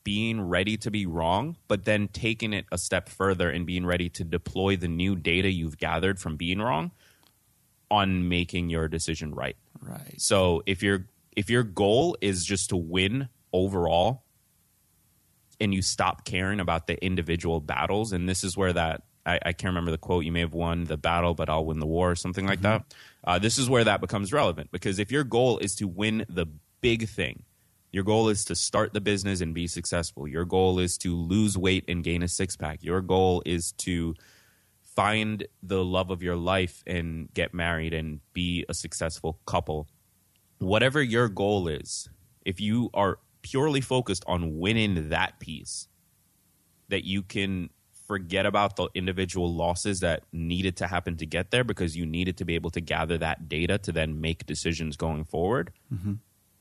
being 0.03 0.39
ready 0.39 0.77
to 0.77 0.91
be 0.91 1.05
wrong, 1.07 1.57
but 1.67 1.83
then 1.83 2.07
taking 2.07 2.53
it 2.53 2.65
a 2.71 2.77
step 2.77 3.09
further 3.09 3.49
and 3.49 3.65
being 3.65 3.85
ready 3.85 4.07
to 4.07 4.23
deploy 4.23 4.77
the 4.77 4.87
new 4.87 5.15
data 5.15 5.49
you've 5.49 5.77
gathered 5.77 6.19
from 6.19 6.37
being 6.37 6.59
wrong 6.59 6.91
on 7.89 8.29
making 8.29 8.69
your 8.69 8.87
decision 8.87 9.33
right. 9.33 9.57
Right. 9.81 10.21
So 10.21 10.61
if 10.65 10.83
your 10.83 11.07
if 11.35 11.49
your 11.49 11.63
goal 11.63 12.15
is 12.21 12.45
just 12.45 12.69
to 12.69 12.77
win 12.77 13.27
overall 13.51 14.23
and 15.59 15.73
you 15.73 15.81
stop 15.81 16.25
caring 16.25 16.59
about 16.59 16.87
the 16.87 17.03
individual 17.03 17.59
battles, 17.59 18.11
and 18.11 18.29
this 18.29 18.43
is 18.43 18.55
where 18.55 18.73
that 18.73 19.01
I, 19.25 19.39
I, 19.43 19.53
can't 19.53 19.71
remember 19.71 19.91
the 19.91 19.97
quote. 19.97 20.23
You 20.23 20.31
may 20.31 20.41
have 20.41 20.53
won 20.53 20.83
the 20.83 20.97
battle, 20.97 21.33
but 21.33 21.49
I'll 21.49 21.65
win 21.65 21.79
the 21.79 21.85
war, 21.85 22.11
or 22.11 22.15
something 22.15 22.45
like 22.45 22.59
mm-hmm. 22.59 22.83
that. 22.83 22.93
Uh, 23.25 23.39
this 23.39 23.57
is 23.57 23.69
where 23.69 23.83
that 23.83 24.01
becomes 24.01 24.31
relevant 24.31 24.71
because 24.71 24.99
if 24.99 25.11
your 25.11 25.23
goal 25.23 25.57
is 25.57 25.75
to 25.75 25.87
win 25.87 26.25
the 26.29 26.45
big 26.81 27.09
thing, 27.09 27.43
your 27.91 28.03
goal 28.03 28.29
is 28.29 28.45
to 28.45 28.55
start 28.55 28.93
the 28.93 29.01
business 29.01 29.41
and 29.41 29.53
be 29.53 29.67
successful. 29.67 30.27
Your 30.27 30.45
goal 30.45 30.79
is 30.79 30.97
to 30.99 31.15
lose 31.15 31.57
weight 31.57 31.85
and 31.87 32.03
gain 32.03 32.21
a 32.21 32.27
six 32.27 32.55
pack. 32.55 32.83
Your 32.83 33.01
goal 33.01 33.41
is 33.45 33.71
to 33.79 34.15
find 34.95 35.45
the 35.63 35.83
love 35.83 36.09
of 36.11 36.21
your 36.21 36.35
life 36.35 36.83
and 36.85 37.33
get 37.33 37.53
married 37.53 37.93
and 37.93 38.19
be 38.33 38.65
a 38.69 38.73
successful 38.73 39.39
couple. 39.45 39.87
Whatever 40.59 41.01
your 41.01 41.27
goal 41.27 41.67
is, 41.67 42.09
if 42.45 42.61
you 42.61 42.89
are 42.93 43.19
purely 43.41 43.81
focused 43.81 44.23
on 44.27 44.59
winning 44.59 45.09
that 45.09 45.39
piece, 45.39 45.87
that 46.89 47.05
you 47.05 47.23
can 47.23 47.69
forget 48.07 48.45
about 48.45 48.75
the 48.75 48.87
individual 48.93 49.53
losses 49.53 49.99
that 49.99 50.23
needed 50.31 50.77
to 50.77 50.87
happen 50.87 51.17
to 51.17 51.25
get 51.25 51.51
there 51.51 51.63
because 51.63 51.95
you 51.95 52.05
needed 52.05 52.37
to 52.37 52.45
be 52.45 52.55
able 52.55 52.69
to 52.71 52.81
gather 52.81 53.17
that 53.17 53.49
data 53.49 53.77
to 53.79 53.91
then 53.91 54.21
make 54.21 54.45
decisions 54.45 54.95
going 54.95 55.23
forward, 55.23 55.71
mm-hmm. 55.93 56.13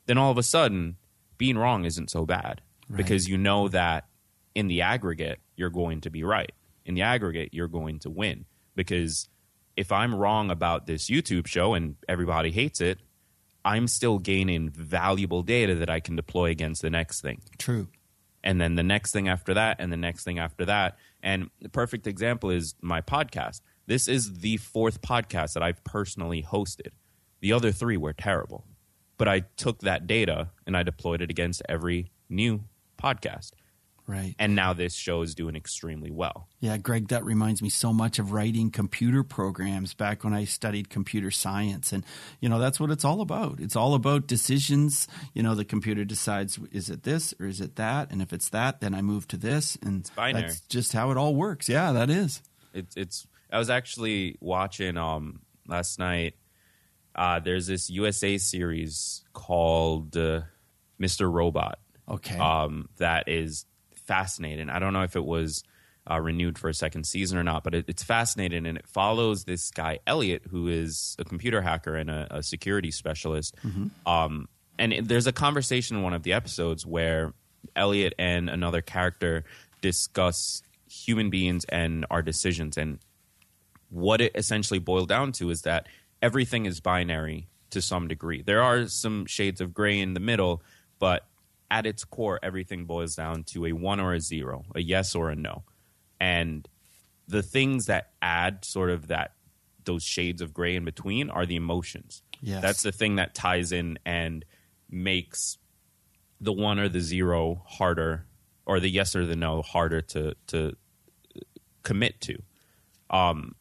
then 0.06 0.18
all 0.18 0.30
of 0.30 0.38
a 0.38 0.42
sudden, 0.42 0.96
being 1.36 1.58
wrong 1.58 1.84
isn't 1.84 2.10
so 2.10 2.24
bad 2.24 2.60
right. 2.88 2.96
because 2.96 3.28
you 3.28 3.36
know 3.36 3.68
that 3.68 4.06
in 4.54 4.68
the 4.68 4.82
aggregate, 4.82 5.40
you're 5.56 5.70
going 5.70 6.00
to 6.00 6.10
be 6.10 6.22
right. 6.22 6.52
In 6.84 6.94
the 6.94 7.02
aggregate, 7.02 7.50
you're 7.52 7.68
going 7.68 7.98
to 8.00 8.10
win 8.10 8.44
because 8.74 9.28
if 9.76 9.90
I'm 9.90 10.14
wrong 10.14 10.50
about 10.50 10.86
this 10.86 11.10
YouTube 11.10 11.46
show 11.46 11.74
and 11.74 11.96
everybody 12.08 12.50
hates 12.50 12.80
it, 12.80 13.00
I'm 13.64 13.88
still 13.88 14.18
gaining 14.18 14.70
valuable 14.70 15.42
data 15.42 15.74
that 15.76 15.90
I 15.90 16.00
can 16.00 16.16
deploy 16.16 16.50
against 16.50 16.82
the 16.82 16.90
next 16.90 17.22
thing. 17.22 17.40
True 17.58 17.88
and 18.44 18.60
then 18.60 18.76
the 18.76 18.82
next 18.82 19.10
thing 19.10 19.26
after 19.26 19.54
that, 19.54 19.78
and 19.80 19.90
the 19.90 19.96
next 19.96 20.22
thing 20.22 20.38
after 20.38 20.66
that. 20.66 20.98
And 21.24 21.48
the 21.62 21.70
perfect 21.70 22.06
example 22.06 22.50
is 22.50 22.74
my 22.82 23.00
podcast. 23.00 23.62
This 23.86 24.08
is 24.08 24.40
the 24.40 24.58
fourth 24.58 25.00
podcast 25.00 25.54
that 25.54 25.62
I've 25.62 25.82
personally 25.82 26.42
hosted. 26.42 26.90
The 27.40 27.52
other 27.54 27.72
three 27.72 27.96
were 27.96 28.12
terrible. 28.12 28.66
But 29.16 29.28
I 29.28 29.40
took 29.56 29.80
that 29.80 30.06
data 30.06 30.50
and 30.66 30.76
I 30.76 30.82
deployed 30.82 31.22
it 31.22 31.30
against 31.30 31.62
every 31.66 32.12
new 32.28 32.64
podcast. 33.02 33.52
Right. 34.06 34.34
And 34.38 34.54
now 34.54 34.74
this 34.74 34.94
show 34.94 35.22
is 35.22 35.34
doing 35.34 35.56
extremely 35.56 36.10
well. 36.10 36.46
Yeah, 36.60 36.76
Greg, 36.76 37.08
that 37.08 37.24
reminds 37.24 37.62
me 37.62 37.70
so 37.70 37.90
much 37.92 38.18
of 38.18 38.32
writing 38.32 38.70
computer 38.70 39.22
programs 39.22 39.94
back 39.94 40.24
when 40.24 40.34
I 40.34 40.44
studied 40.44 40.90
computer 40.90 41.30
science. 41.30 41.90
And, 41.90 42.04
you 42.38 42.50
know, 42.50 42.58
that's 42.58 42.78
what 42.78 42.90
it's 42.90 43.04
all 43.04 43.22
about. 43.22 43.60
It's 43.60 43.76
all 43.76 43.94
about 43.94 44.26
decisions. 44.26 45.08
You 45.32 45.42
know, 45.42 45.54
the 45.54 45.64
computer 45.64 46.04
decides, 46.04 46.58
is 46.70 46.90
it 46.90 47.02
this 47.04 47.32
or 47.40 47.46
is 47.46 47.62
it 47.62 47.76
that? 47.76 48.10
And 48.10 48.20
if 48.20 48.34
it's 48.34 48.50
that, 48.50 48.80
then 48.82 48.94
I 48.94 49.00
move 49.00 49.26
to 49.28 49.38
this. 49.38 49.76
And 49.82 50.00
It's 50.00 50.10
binary. 50.10 50.48
that's 50.48 50.60
just 50.62 50.92
how 50.92 51.10
it 51.10 51.16
all 51.16 51.34
works. 51.34 51.66
Yeah, 51.68 51.92
that 51.92 52.10
is. 52.10 52.42
It's 52.74 52.96
it's. 52.96 53.26
I 53.50 53.58
was 53.58 53.70
actually 53.70 54.36
watching 54.40 54.96
um 54.98 55.40
last 55.66 55.98
night. 55.98 56.34
Uh, 57.14 57.38
there's 57.38 57.68
this 57.68 57.88
USA 57.88 58.36
series 58.38 59.22
called 59.32 60.16
uh, 60.16 60.40
Mr. 61.00 61.32
Robot. 61.32 61.78
Okay. 62.08 62.36
Um, 62.36 62.88
that 62.98 63.28
is 63.28 63.64
fascinating. 64.06 64.70
I 64.70 64.78
don't 64.78 64.92
know 64.92 65.02
if 65.02 65.16
it 65.16 65.24
was 65.24 65.62
uh, 66.10 66.20
renewed 66.20 66.58
for 66.58 66.68
a 66.68 66.74
second 66.74 67.04
season 67.06 67.38
or 67.38 67.42
not, 67.42 67.64
but 67.64 67.74
it, 67.74 67.84
it's 67.88 68.02
fascinating 68.02 68.66
and 68.66 68.76
it 68.76 68.86
follows 68.86 69.44
this 69.44 69.70
guy 69.70 69.98
Elliot, 70.06 70.42
who 70.50 70.68
is 70.68 71.16
a 71.18 71.24
computer 71.24 71.62
hacker 71.62 71.96
and 71.96 72.10
a, 72.10 72.26
a 72.30 72.42
security 72.42 72.90
specialist. 72.90 73.54
Um, 74.06 74.48
and 74.78 74.92
it, 74.92 75.08
there's 75.08 75.26
a 75.26 75.32
conversation 75.32 75.96
in 75.96 76.02
one 76.02 76.12
of 76.12 76.22
the 76.22 76.32
episodes 76.32 76.84
where 76.84 77.32
Elliot 77.74 78.14
and 78.18 78.50
another 78.50 78.82
character 78.82 79.44
discuss 79.80 80.62
human 80.88 81.30
beings 81.30 81.64
and 81.68 82.04
our 82.10 82.22
decisions. 82.22 82.76
And 82.76 82.98
what 83.88 84.20
it 84.20 84.32
essentially 84.34 84.80
boiled 84.80 85.08
down 85.08 85.32
to 85.32 85.50
is 85.50 85.62
that 85.62 85.86
everything 86.20 86.66
is 86.66 86.80
binary 86.80 87.48
to 87.70 87.80
some 87.80 88.08
degree. 88.08 88.42
There 88.42 88.62
are 88.62 88.86
some 88.88 89.26
shades 89.26 89.60
of 89.60 89.72
gray 89.72 89.98
in 89.98 90.14
the 90.14 90.20
middle, 90.20 90.62
but 90.98 91.26
at 91.70 91.86
its 91.86 92.04
core, 92.04 92.38
everything 92.42 92.84
boils 92.84 93.14
down 93.14 93.44
to 93.44 93.66
a 93.66 93.72
one 93.72 94.00
or 94.00 94.14
a 94.14 94.20
zero, 94.20 94.64
a 94.74 94.80
yes 94.80 95.14
or 95.14 95.30
a 95.30 95.36
no. 95.36 95.64
And 96.20 96.68
the 97.26 97.42
things 97.42 97.86
that 97.86 98.10
add 98.22 98.64
sort 98.64 98.90
of 98.90 99.08
that 99.08 99.32
those 99.84 100.02
shades 100.02 100.40
of 100.40 100.54
gray 100.54 100.76
in 100.76 100.84
between 100.84 101.30
are 101.30 101.46
the 101.46 101.56
emotions. 101.56 102.22
Yes. 102.40 102.62
That's 102.62 102.82
the 102.82 102.92
thing 102.92 103.16
that 103.16 103.34
ties 103.34 103.72
in 103.72 103.98
and 104.04 104.44
makes 104.90 105.58
the 106.40 106.52
one 106.52 106.78
or 106.78 106.88
the 106.88 107.00
zero 107.00 107.62
harder 107.66 108.26
or 108.66 108.80
the 108.80 108.90
yes 108.90 109.14
or 109.16 109.26
the 109.26 109.36
no 109.36 109.62
harder 109.62 110.00
to 110.00 110.34
to 110.48 110.76
commit 111.82 112.20
to. 112.22 112.38
Um 113.10 113.54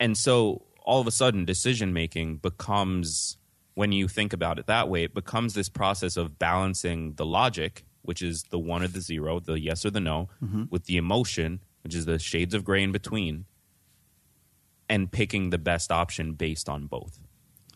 and 0.00 0.16
so 0.16 0.66
all 0.84 1.00
of 1.00 1.06
a 1.06 1.12
sudden 1.12 1.44
decision 1.44 1.92
making 1.92 2.36
becomes 2.38 3.36
when 3.74 3.92
you 3.92 4.08
think 4.08 4.32
about 4.32 4.58
it 4.58 4.66
that 4.66 4.88
way, 4.88 5.04
it 5.04 5.14
becomes 5.14 5.54
this 5.54 5.68
process 5.68 6.16
of 6.16 6.38
balancing 6.38 7.14
the 7.14 7.24
logic, 7.24 7.84
which 8.02 8.22
is 8.22 8.44
the 8.44 8.58
one 8.58 8.82
or 8.82 8.88
the 8.88 9.00
zero, 9.00 9.40
the 9.40 9.60
yes 9.60 9.84
or 9.84 9.90
the 9.90 10.00
no, 10.00 10.28
mm-hmm. 10.42 10.64
with 10.70 10.84
the 10.84 10.96
emotion, 10.96 11.60
which 11.82 11.94
is 11.94 12.04
the 12.04 12.18
shades 12.18 12.54
of 12.54 12.64
gray 12.64 12.82
in 12.82 12.92
between, 12.92 13.46
and 14.88 15.10
picking 15.10 15.50
the 15.50 15.58
best 15.58 15.90
option 15.90 16.34
based 16.34 16.68
on 16.68 16.86
both. 16.86 17.18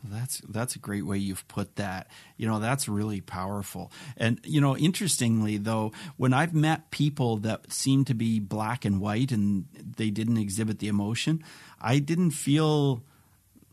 That's 0.04 0.40
that's 0.48 0.76
a 0.76 0.78
great 0.78 1.04
way 1.04 1.18
you've 1.18 1.46
put 1.48 1.76
that. 1.76 2.08
You 2.36 2.46
know, 2.46 2.58
that's 2.58 2.88
really 2.88 3.20
powerful. 3.20 3.90
And 4.16 4.40
you 4.44 4.60
know, 4.60 4.76
interestingly 4.76 5.56
though, 5.56 5.92
when 6.16 6.32
I've 6.32 6.54
met 6.54 6.90
people 6.90 7.38
that 7.38 7.72
seem 7.72 8.04
to 8.04 8.14
be 8.14 8.38
black 8.38 8.84
and 8.84 9.00
white 9.00 9.32
and 9.32 9.66
they 9.96 10.10
didn't 10.10 10.36
exhibit 10.36 10.78
the 10.78 10.88
emotion, 10.88 11.42
I 11.80 11.98
didn't 11.98 12.32
feel 12.32 13.02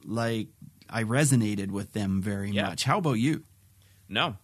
like 0.06 0.48
I 0.94 1.04
resonated 1.04 1.72
with 1.72 1.94
them 1.94 2.22
very 2.22 2.52
Yeah. 2.52 2.68
much. 2.70 2.84
How 2.84 3.00
about 3.00 3.14
you? 3.14 3.44
No, 4.08 4.38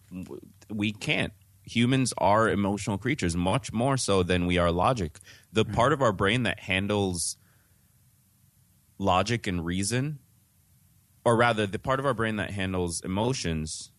we 0.68 0.92
can't. 0.92 1.32
Humans 1.62 2.12
are 2.18 2.48
emotional 2.50 2.98
creatures, 2.98 3.36
much 3.36 3.72
more 3.72 3.96
so 3.96 4.24
than 4.24 4.46
we 4.46 4.58
are 4.58 4.72
logic. 4.72 5.20
The 5.52 5.64
part 5.64 5.92
of 5.92 6.02
our 6.02 6.12
brain 6.12 6.42
that 6.42 6.60
handles 6.60 7.36
logic 8.98 9.46
and 9.46 9.64
reason, 9.64 10.18
or 11.24 11.36
rather, 11.36 11.66
the 11.68 11.78
part 11.78 12.00
of 12.00 12.06
our 12.06 12.14
brain 12.14 12.34
that 12.36 12.50
handles 12.50 13.00
emotions, 13.02 13.92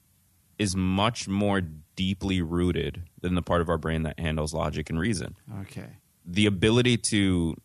is 0.60 0.76
much 0.76 1.28
more 1.30 1.62
deeply 1.96 2.42
rooted 2.42 3.04
than 3.22 3.36
the 3.36 3.42
part 3.42 3.62
of 3.62 3.70
our 3.70 3.78
brain 3.78 4.04
that 4.04 4.20
handles 4.20 4.54
logic 4.54 4.90
and 4.90 5.00
reason. 5.00 5.38
Okay. 5.62 5.98
The 6.26 6.46
ability 6.46 6.98
to 6.98 7.56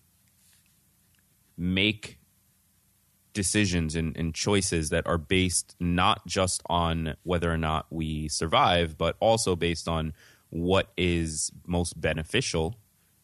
make 1.57 2.16
decisions 3.37 3.95
and, 3.95 4.17
and 4.17 4.35
choices 4.35 4.89
that 4.89 5.07
are 5.07 5.19
based 5.19 5.77
not 5.79 6.27
just 6.27 6.63
on 6.67 7.15
whether 7.23 7.53
or 7.53 7.59
not 7.59 7.87
we 7.91 8.27
survive, 8.29 8.99
but 8.99 9.15
also 9.21 9.55
based 9.55 9.87
on 9.87 10.13
what 10.51 10.89
is 10.97 11.53
most 11.67 12.01
beneficial 12.01 12.75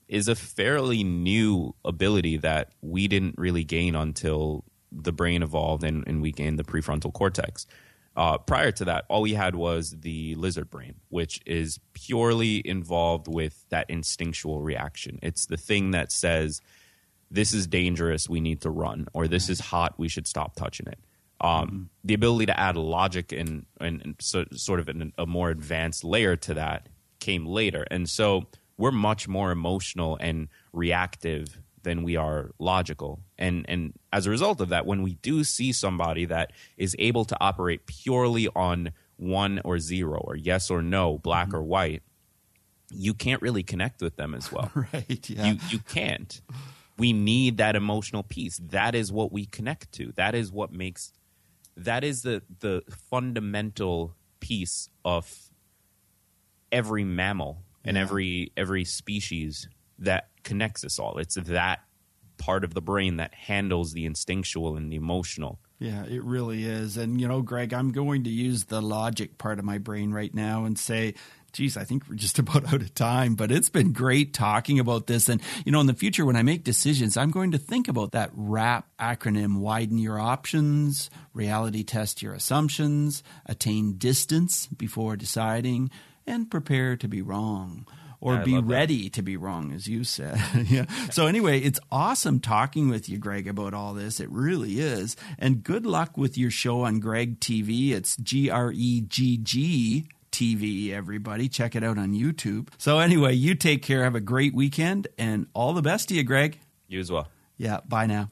is 0.09 0.29
a 0.29 0.35
fairly 0.35 1.03
new 1.03 1.75
ability 1.85 2.37
that 2.37 2.72
we 2.83 3.09
didn't 3.09 3.35
really 3.38 3.64
gain 3.64 3.96
until 3.96 4.62
the 4.92 5.12
brain 5.12 5.42
evolved 5.42 5.83
and, 5.83 6.07
and 6.07 6.20
we 6.20 6.31
gained 6.31 6.59
the 6.59 6.64
prefrontal 6.64 7.12
cortex. 7.12 7.66
Uh, 8.14 8.37
prior 8.37 8.70
to 8.70 8.85
that, 8.85 9.07
all 9.09 9.22
we 9.22 9.33
had 9.33 9.55
was 9.55 9.96
the 10.01 10.35
lizard 10.35 10.68
brain, 10.68 10.96
which 11.09 11.40
is 11.46 11.81
purely 11.94 12.61
involved 12.68 13.27
with 13.27 13.64
that 13.70 13.88
instinctual 13.88 14.61
reaction. 14.61 15.18
It's 15.22 15.46
the 15.46 15.57
thing 15.57 15.92
that 15.92 16.12
says, 16.12 16.61
this 17.32 17.54
is 17.54 17.66
dangerous, 17.66 18.28
we 18.28 18.40
need 18.40 18.60
to 18.60 18.70
run, 18.70 19.08
or 19.12 19.26
this 19.26 19.48
is 19.48 19.58
hot, 19.58 19.94
we 19.98 20.08
should 20.08 20.26
stop 20.26 20.54
touching 20.54 20.86
it. 20.86 20.98
Um, 21.40 21.90
The 22.04 22.14
ability 22.14 22.46
to 22.46 22.60
add 22.60 22.76
logic 22.76 23.32
and, 23.32 23.66
and, 23.80 24.00
and 24.02 24.14
so, 24.20 24.44
sort 24.52 24.78
of 24.80 24.88
an, 24.88 25.12
a 25.18 25.26
more 25.26 25.50
advanced 25.50 26.04
layer 26.04 26.36
to 26.36 26.54
that 26.54 26.88
came 27.18 27.46
later. 27.46 27.84
And 27.90 28.08
so 28.08 28.46
we're 28.76 28.92
much 28.92 29.26
more 29.28 29.50
emotional 29.50 30.16
and 30.20 30.48
reactive 30.72 31.58
than 31.82 32.04
we 32.04 32.14
are 32.16 32.50
logical. 32.60 33.20
And, 33.38 33.64
and 33.68 33.92
as 34.12 34.26
a 34.26 34.30
result 34.30 34.60
of 34.60 34.68
that, 34.68 34.86
when 34.86 35.02
we 35.02 35.14
do 35.14 35.42
see 35.42 35.72
somebody 35.72 36.26
that 36.26 36.52
is 36.76 36.94
able 36.98 37.24
to 37.24 37.36
operate 37.40 37.86
purely 37.86 38.48
on 38.54 38.92
one 39.16 39.60
or 39.64 39.78
zero, 39.78 40.18
or 40.18 40.36
yes 40.36 40.70
or 40.70 40.80
no, 40.82 41.18
black 41.18 41.52
or 41.54 41.62
white, 41.62 42.02
you 42.90 43.14
can't 43.14 43.40
really 43.42 43.62
connect 43.62 44.00
with 44.02 44.16
them 44.16 44.34
as 44.34 44.52
well 44.52 44.70
Right. 44.92 45.28
Yeah. 45.30 45.46
you 45.52 45.58
you 45.70 45.78
can't 45.78 46.40
we 47.02 47.12
need 47.12 47.56
that 47.56 47.74
emotional 47.74 48.22
piece 48.22 48.56
that 48.78 48.94
is 48.94 49.10
what 49.10 49.32
we 49.32 49.44
connect 49.46 49.90
to 49.92 50.12
that 50.12 50.34
is 50.34 50.52
what 50.52 50.70
makes 50.72 51.12
that 51.76 52.04
is 52.04 52.22
the 52.22 52.42
the 52.60 52.82
fundamental 53.10 54.14
piece 54.38 54.88
of 55.04 55.24
every 56.70 57.04
mammal 57.04 57.64
and 57.84 57.96
Yeah. 57.96 58.02
every 58.02 58.52
every 58.56 58.84
species 58.84 59.68
that 59.98 60.28
connects 60.44 60.84
us 60.84 60.98
all 60.98 61.18
it's 61.18 61.34
that 61.34 61.80
part 62.38 62.62
of 62.64 62.72
the 62.74 62.80
brain 62.82 63.16
that 63.16 63.34
handles 63.34 63.92
the 63.92 64.04
instinctual 64.04 64.76
and 64.76 64.92
the 64.92 64.96
emotional 64.96 65.58
Yeah, 65.78 66.04
it 66.06 66.22
really 66.22 66.62
is. 66.64 66.96
And, 66.96 67.20
you 67.20 67.26
know, 67.26 67.42
Greg, 67.42 67.74
I'm 67.74 67.90
going 67.90 68.22
to 68.24 68.30
use 68.30 68.64
the 68.66 68.80
logic 68.80 69.36
part 69.36 69.58
of 69.58 69.64
my 69.64 69.78
brain 69.78 70.12
right 70.12 70.32
now 70.32 70.64
and 70.64 70.78
say, 70.78 71.14
geez, 71.52 71.76
I 71.76 71.84
think 71.84 72.04
we're 72.08 72.16
just 72.16 72.38
about 72.38 72.72
out 72.72 72.82
of 72.82 72.94
time, 72.94 73.34
but 73.34 73.50
it's 73.50 73.68
been 73.68 73.92
great 73.92 74.34
talking 74.34 74.78
about 74.78 75.06
this. 75.06 75.28
And, 75.28 75.40
you 75.64 75.72
know, 75.72 75.80
in 75.80 75.86
the 75.86 75.94
future, 75.94 76.24
when 76.24 76.36
I 76.36 76.42
make 76.42 76.64
decisions, 76.64 77.16
I'm 77.16 77.30
going 77.30 77.52
to 77.52 77.58
think 77.58 77.88
about 77.88 78.12
that 78.12 78.34
WRAP 78.34 78.84
acronym 78.98 79.58
widen 79.58 79.98
your 79.98 80.18
options, 80.18 81.10
reality 81.32 81.82
test 81.82 82.22
your 82.22 82.34
assumptions, 82.34 83.22
attain 83.46 83.98
distance 83.98 84.66
before 84.66 85.16
deciding, 85.16 85.90
and 86.26 86.50
prepare 86.50 86.96
to 86.96 87.08
be 87.08 87.22
wrong. 87.22 87.86
Or 88.20 88.36
I 88.36 88.44
be 88.44 88.52
love 88.52 88.68
that. 88.68 88.72
ready 88.72 89.10
to 89.10 89.20
be 89.22 89.36
wrong, 89.36 89.72
as 89.72 89.88
you 89.88 90.04
said. 90.04 90.40
yeah. 90.68 90.86
So 91.10 91.26
anyway, 91.26 91.58
it's 91.58 91.80
awesome 91.90 92.38
talking 92.38 92.88
with 92.88 93.08
you, 93.08 93.18
Greg, 93.18 93.48
about 93.48 93.74
all 93.74 93.94
this. 93.94 94.20
It 94.20 94.30
really 94.30 94.78
is. 94.78 95.16
And 95.40 95.64
good 95.64 95.84
luck 95.84 96.16
with 96.16 96.38
your 96.38 96.52
show 96.52 96.82
on 96.82 97.00
Greg 97.00 97.40
TV. 97.40 97.90
It's 97.90 98.16
G 98.16 98.48
R 98.48 98.70
E 98.70 99.00
G 99.00 99.38
G 99.38 100.06
TV, 100.32 100.90
everybody. 100.90 101.48
Check 101.48 101.76
it 101.76 101.84
out 101.84 101.98
on 101.98 102.12
YouTube. 102.12 102.68
So 102.78 102.98
anyway, 102.98 103.34
you 103.34 103.54
take 103.54 103.82
care. 103.82 104.02
Have 104.02 104.14
a 104.16 104.20
great 104.20 104.54
weekend 104.54 105.06
and 105.18 105.46
all 105.54 105.72
the 105.74 105.82
best 105.82 106.08
to 106.08 106.14
you, 106.14 106.24
Greg. 106.24 106.58
you 106.88 106.98
as 106.98 107.12
well 107.12 107.28
Yeah, 107.58 107.80
bye 107.86 108.06
now. 108.06 108.30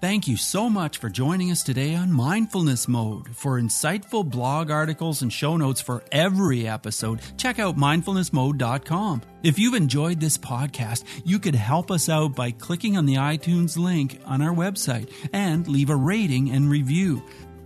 Thank 0.00 0.28
you 0.28 0.36
so 0.36 0.68
much 0.68 0.98
for 0.98 1.08
joining 1.08 1.50
us 1.50 1.62
today 1.62 1.94
on 1.94 2.12
Mindfulness 2.12 2.86
Mode. 2.86 3.34
For 3.34 3.58
insightful 3.58 4.28
blog 4.28 4.70
articles 4.70 5.22
and 5.22 5.32
show 5.32 5.56
notes 5.56 5.80
for 5.80 6.04
every 6.12 6.68
episode, 6.68 7.20
check 7.38 7.58
out 7.58 7.78
mindfulnessmode.com. 7.78 9.22
If 9.42 9.58
you've 9.58 9.72
enjoyed 9.72 10.20
this 10.20 10.36
podcast, 10.36 11.04
you 11.24 11.38
could 11.38 11.54
help 11.54 11.90
us 11.90 12.10
out 12.10 12.34
by 12.34 12.50
clicking 12.50 12.98
on 12.98 13.06
the 13.06 13.14
iTunes 13.14 13.78
link 13.78 14.20
on 14.26 14.42
our 14.42 14.54
website 14.54 15.10
and 15.32 15.66
leave 15.66 15.88
a 15.88 15.96
rating 15.96 16.50
and 16.50 16.70
review. 16.70 17.22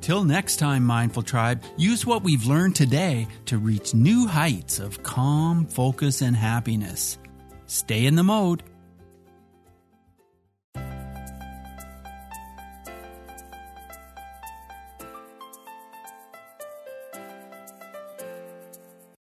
Till 0.08 0.24
next 0.24 0.56
time, 0.56 0.84
Mindful 0.84 1.22
Tribe, 1.22 1.62
use 1.76 2.06
what 2.06 2.22
we've 2.22 2.46
learned 2.46 2.74
today 2.74 3.28
to 3.44 3.58
reach 3.58 3.92
new 3.92 4.26
heights 4.26 4.78
of 4.78 5.02
calm, 5.02 5.66
focus, 5.66 6.22
and 6.22 6.34
happiness. 6.34 7.18
Stay 7.66 8.06
in 8.06 8.14
the 8.14 8.22
mode. 8.22 8.62